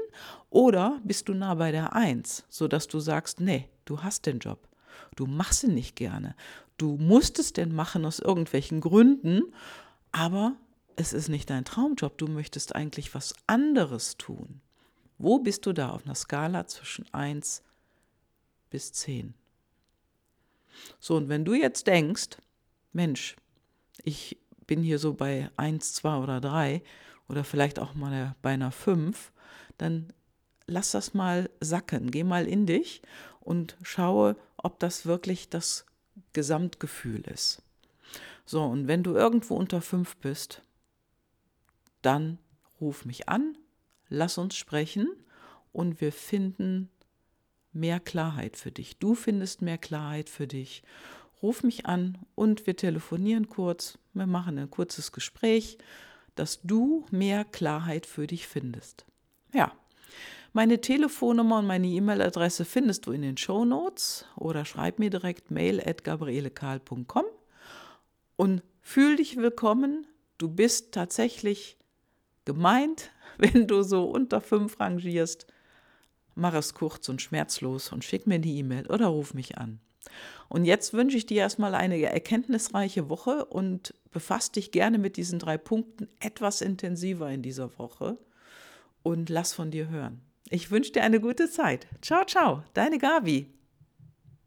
oder 0.50 1.00
bist 1.04 1.28
du 1.28 1.34
nah 1.34 1.54
bei 1.54 1.72
der 1.72 1.94
1, 1.94 2.44
sodass 2.48 2.86
du 2.86 3.00
sagst, 3.00 3.40
nee, 3.40 3.68
du 3.84 4.02
hast 4.02 4.26
den 4.26 4.38
Job. 4.38 4.68
Du 5.16 5.26
machst 5.26 5.64
ihn 5.64 5.74
nicht 5.74 5.96
gerne. 5.96 6.34
Du 6.78 6.96
musst 6.96 7.38
es 7.38 7.52
denn 7.52 7.74
machen 7.74 8.04
aus 8.04 8.18
irgendwelchen 8.18 8.80
Gründen, 8.80 9.42
aber 10.12 10.56
es 10.96 11.12
ist 11.12 11.28
nicht 11.28 11.50
dein 11.50 11.64
Traumjob. 11.64 12.18
Du 12.18 12.26
möchtest 12.26 12.74
eigentlich 12.74 13.14
was 13.14 13.34
anderes 13.46 14.16
tun. 14.16 14.60
Wo 15.18 15.38
bist 15.38 15.64
du 15.66 15.72
da 15.72 15.90
auf 15.90 16.04
einer 16.04 16.14
Skala 16.14 16.66
zwischen 16.66 17.06
1 17.12 17.62
bis 18.68 18.92
10? 18.92 19.34
So, 20.98 21.16
und 21.16 21.28
wenn 21.28 21.44
du 21.44 21.54
jetzt 21.54 21.86
denkst, 21.86 22.38
Mensch, 22.92 23.36
ich 24.02 24.38
bin 24.66 24.82
hier 24.82 24.98
so 24.98 25.14
bei 25.14 25.50
1, 25.56 25.94
2 25.94 26.16
oder 26.18 26.40
3 26.40 26.82
oder 27.28 27.44
vielleicht 27.44 27.78
auch 27.78 27.94
mal 27.94 28.34
bei 28.42 28.50
einer 28.50 28.72
5, 28.72 29.32
dann 29.78 30.12
lass 30.66 30.92
das 30.92 31.14
mal 31.14 31.50
sacken. 31.60 32.10
Geh 32.10 32.24
mal 32.24 32.46
in 32.46 32.66
dich 32.66 33.02
und 33.40 33.76
schaue, 33.82 34.36
ob 34.56 34.78
das 34.80 35.06
wirklich 35.06 35.48
das 35.48 35.86
Gesamtgefühl 36.32 37.20
ist. 37.22 37.62
So, 38.44 38.64
und 38.64 38.86
wenn 38.88 39.02
du 39.02 39.14
irgendwo 39.14 39.56
unter 39.56 39.80
5 39.80 40.16
bist, 40.16 40.62
dann 42.02 42.38
ruf 42.80 43.04
mich 43.04 43.28
an, 43.28 43.56
lass 44.08 44.38
uns 44.38 44.56
sprechen 44.56 45.08
und 45.72 46.00
wir 46.00 46.12
finden 46.12 46.90
mehr 47.76 48.00
Klarheit 48.00 48.56
für 48.56 48.72
dich. 48.72 48.98
Du 48.98 49.14
findest 49.14 49.62
mehr 49.62 49.78
Klarheit 49.78 50.28
für 50.28 50.46
dich. 50.46 50.82
Ruf 51.42 51.62
mich 51.62 51.86
an 51.86 52.18
und 52.34 52.66
wir 52.66 52.76
telefonieren 52.76 53.48
kurz. 53.48 53.98
Wir 54.14 54.26
machen 54.26 54.58
ein 54.58 54.70
kurzes 54.70 55.12
Gespräch, 55.12 55.78
dass 56.34 56.60
du 56.62 57.04
mehr 57.10 57.44
Klarheit 57.44 58.06
für 58.06 58.26
dich 58.26 58.46
findest. 58.46 59.04
Ja, 59.52 59.72
meine 60.52 60.80
Telefonnummer 60.80 61.58
und 61.58 61.66
meine 61.66 61.86
E-Mail-Adresse 61.86 62.64
findest 62.64 63.06
du 63.06 63.12
in 63.12 63.20
den 63.22 63.36
Show 63.36 63.66
Notes 63.66 64.24
oder 64.36 64.64
schreib 64.64 64.98
mir 64.98 65.10
direkt 65.10 65.50
mail 65.50 65.80
at 65.80 66.02
gabrielekahl.com 66.02 67.26
und 68.36 68.62
fühl 68.80 69.16
dich 69.16 69.36
willkommen. 69.36 70.06
Du 70.38 70.48
bist 70.48 70.92
tatsächlich 70.92 71.76
gemeint, 72.46 73.10
wenn 73.38 73.66
du 73.66 73.82
so 73.82 74.04
unter 74.04 74.40
fünf 74.40 74.80
rangierst 74.80 75.46
mach 76.37 76.55
es 76.55 76.75
kurz 76.75 77.09
und 77.09 77.20
schmerzlos 77.20 77.92
und 77.92 78.05
schick 78.05 78.27
mir 78.27 78.38
die 78.38 78.59
E-Mail 78.59 78.87
oder 78.87 79.07
ruf 79.07 79.35
mich 79.35 79.59
an. 79.59 79.81
Und 80.49 80.64
jetzt 80.64 80.92
wünsche 80.92 81.16
ich 81.16 81.27
dir 81.27 81.38
erstmal 81.38 81.75
eine 81.75 82.01
erkenntnisreiche 82.01 83.09
Woche 83.09 83.44
und 83.46 83.94
befasst 84.12 84.55
dich 84.55 84.70
gerne 84.70 84.99
mit 84.99 85.16
diesen 85.16 85.38
drei 85.38 85.59
Punkten 85.59 86.09
etwas 86.20 86.61
intensiver 86.61 87.31
in 87.31 87.42
dieser 87.42 87.77
Woche 87.79 88.16
und 89.03 89.29
lass 89.29 89.53
von 89.53 89.70
dir 89.70 89.88
hören. 89.88 90.20
Ich 90.49 90.70
wünsche 90.70 90.92
dir 90.92 91.03
eine 91.03 91.20
gute 91.20 91.51
Zeit. 91.51 91.88
Ciao, 92.03 92.25
ciao, 92.25 92.62
deine 92.75 92.99
Gabi. 92.99 93.56